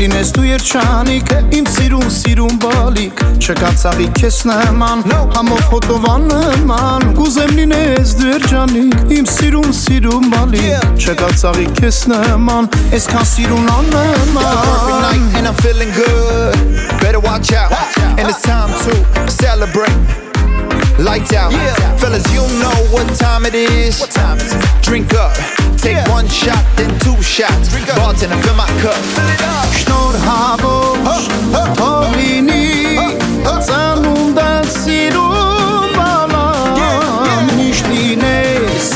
լինես 0.00 0.30
դու 0.36 0.46
երջանիկ 0.48 1.32
Իմ 1.58 1.66
սիրուն 1.74 2.12
սիրուն 2.16 2.60
բալիկ 2.62 3.22
Չկա 3.40 3.72
ծաղիկ 3.82 4.14
քեզ 4.20 4.38
նման 4.48 5.04
Համով 5.36 5.64
հոտովան 5.74 6.28
նման 6.30 7.08
Կուզեմ 7.18 7.52
լինես 7.58 8.14
դու 8.20 8.30
երջանիկ 8.32 9.14
Իմ 9.18 9.28
սիրուն 9.34 9.76
սիրուն 9.82 10.30
բալիկ 10.34 11.04
Չկա 11.04 11.30
ծաղիկ 11.44 11.76
քեզ 11.82 12.00
նման 12.14 12.70
Այսքան 12.96 13.30
սիրուն 13.34 13.72
աննման 13.76 15.20
and 15.40 15.48
I'm 15.48 15.54
feeling 15.62 15.90
good. 15.92 16.54
Better 17.00 17.20
watch 17.20 17.52
out. 17.52 17.72
And 18.18 18.28
it's 18.28 18.42
time 18.42 18.68
to 18.68 19.30
celebrate 19.30 20.19
lights 21.00 21.32
out. 21.32 21.52
Yeah. 21.52 21.96
Fellas, 21.96 22.24
you 22.32 22.42
know 22.60 22.76
what 22.92 23.08
time 23.18 23.46
it 23.46 23.54
is. 23.54 24.00
What 24.00 24.10
time 24.10 24.38
is 24.38 24.52
it? 24.52 24.62
Drink 24.82 25.14
up. 25.14 25.34
Take 25.76 25.96
yeah. 25.96 26.10
one 26.10 26.28
shot, 26.28 26.64
then 26.76 26.90
two 27.00 27.20
shots. 27.22 27.68
Drink 27.68 27.88
up. 27.88 27.96
Bartender, 27.96 28.36
fill 28.42 28.54
my 28.54 28.68
cup. 28.82 28.94
Fill 29.16 29.28
it 29.28 29.42
up. 29.42 29.68
Շնոր 29.80 30.16
հավոս, 30.24 31.24
հորինի, 31.80 32.66
ծանունդան 33.68 34.68
սիրում 34.74 35.94
բալան, 35.96 37.52
միշտ 37.56 37.88
լինես, 37.94 38.90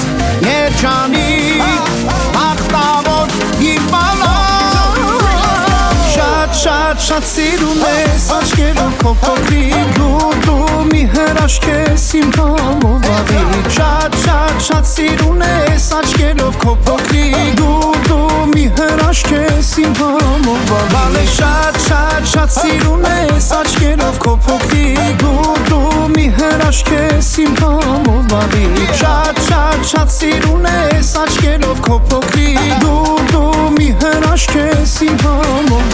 երջանի, 0.45 1.33
աղտավոր 2.45 3.35
իմ 3.73 3.89
բալան, 3.95 5.03
շատ, 6.15 6.59
շատ, 6.65 7.05
շատ 7.09 7.29
սիրում 7.33 7.85
ես, 7.89 8.31
աչկերով 8.41 8.99
կոպոպի 9.05 9.65
դու, 9.97 10.44
հրաշք 11.13 11.67
ես 11.71 12.05
իմ 12.21 12.31
համով 12.39 13.09
ավի 13.15 13.63
շատ 13.77 14.19
շատ 14.25 14.65
շատ 14.69 14.91
սիրուն 14.91 15.45
ես 15.47 15.89
աչկերով 15.99 16.59
քո 16.65 16.75
փոքրիկ 16.89 17.55
դու 17.61 17.93
դու 18.09 18.47
մի 18.55 18.65
հրաշք 18.79 19.33
ես 19.37 19.73
իմ 19.85 19.95
համով 20.01 20.75
ավի 21.03 21.25
շատ 21.37 21.81
շատ 21.87 22.31
շատ 22.35 22.55
սիրուն 22.59 23.09
ես 23.11 23.51
աչկերով 23.59 24.21
քո 24.25 24.35
փոքրիկ 24.49 25.15
դու 25.25 25.55
դու 25.71 26.09
մի 26.15 26.27
հրաշք 26.39 26.93
ես 26.97 27.31
իմ 27.45 27.57
համով 27.63 28.35
ավի 28.41 28.87
շատ 29.01 29.43
շատ 29.49 29.89
շատ 29.93 30.15
սիրուն 30.19 30.69
ես 30.73 31.15
աչկերով 31.25 31.83
քո 31.89 31.99
փոքրիկ 32.13 32.77
դու 32.85 33.17
դու 33.33 33.67
մի 33.79 33.91
հրաշք 34.05 34.57
ես 34.63 35.01
իմ 35.09 35.19
համով 35.27 35.85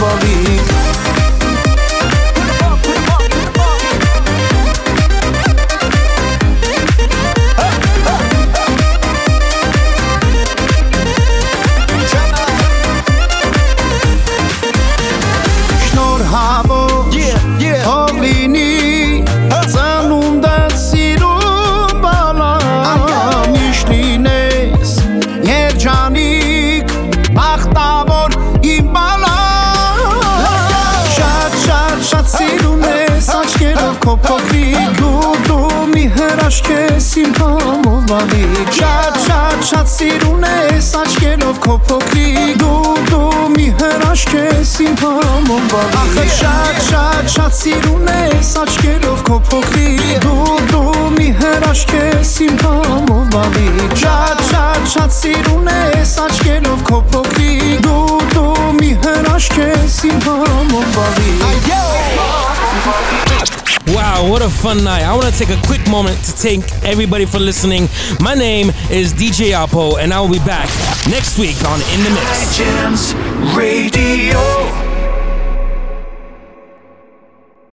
փոքրիկ 34.27 34.99
դու 34.99 35.31
դու 35.47 35.85
մի 35.93 36.05
հրաշք 36.17 36.69
ես 36.75 37.09
իմ 37.23 37.33
համով 37.41 38.13
ալի 38.19 38.45
շատ 38.79 39.19
շատ 39.27 39.65
շատ 39.71 39.91
սիրում 39.95 40.45
ես 40.51 40.91
աչքերով 41.01 41.61
քո 41.65 41.75
փոքրիկ 41.89 42.53
դու 42.61 42.95
դու 43.11 43.49
մի 43.55 43.67
հրաշք 43.81 44.33
ես 44.41 44.75
իմ 44.87 44.95
համով 45.03 45.75
ալի 45.81 46.01
ախր 46.01 46.31
շատ 46.39 46.81
շատ 46.89 47.31
շատ 47.35 47.57
սիրում 47.61 48.09
ես 48.11 48.51
աչքերով 48.61 49.21
քո 49.27 49.37
փոքրիկ 49.51 50.25
դու 50.25 50.57
դու 50.71 51.09
մի 51.17 51.27
հրաշք 51.41 51.93
ես 51.97 52.33
իմ 52.47 52.55
համով 52.63 53.37
ալի 53.41 53.87
շատ 54.03 54.43
շատ 54.51 54.89
շատ 54.95 55.15
սիրում 55.19 55.71
ես 55.75 56.13
աչքերով 56.25 56.83
քո 56.89 57.01
փոքրիկ 57.15 57.87
դու 57.87 58.19
դու 58.35 58.69
մի 58.81 58.91
հրաշք 59.05 59.57
ես 59.63 59.97
իմ 60.11 60.21
համով 60.27 61.01
ալի 61.07 61.31
Wow, 63.93 64.29
what 64.29 64.41
a 64.41 64.49
fun 64.49 64.83
night. 64.85 65.03
I 65.03 65.13
want 65.13 65.33
to 65.33 65.37
take 65.37 65.49
a 65.49 65.61
quick 65.67 65.85
moment 65.89 66.15
to 66.23 66.31
thank 66.31 66.63
everybody 66.83 67.25
for 67.25 67.39
listening. 67.39 67.89
My 68.21 68.33
name 68.33 68.69
is 68.89 69.13
DJ 69.13 69.53
Apo, 69.53 69.97
and 69.97 70.13
I 70.13 70.21
will 70.21 70.31
be 70.31 70.39
back 70.39 70.69
next 71.09 71.37
week 71.37 71.57
on 71.65 71.81
In 71.91 72.03
the 72.03 72.11
Mix. 72.11 73.13
Radio. 73.53 74.50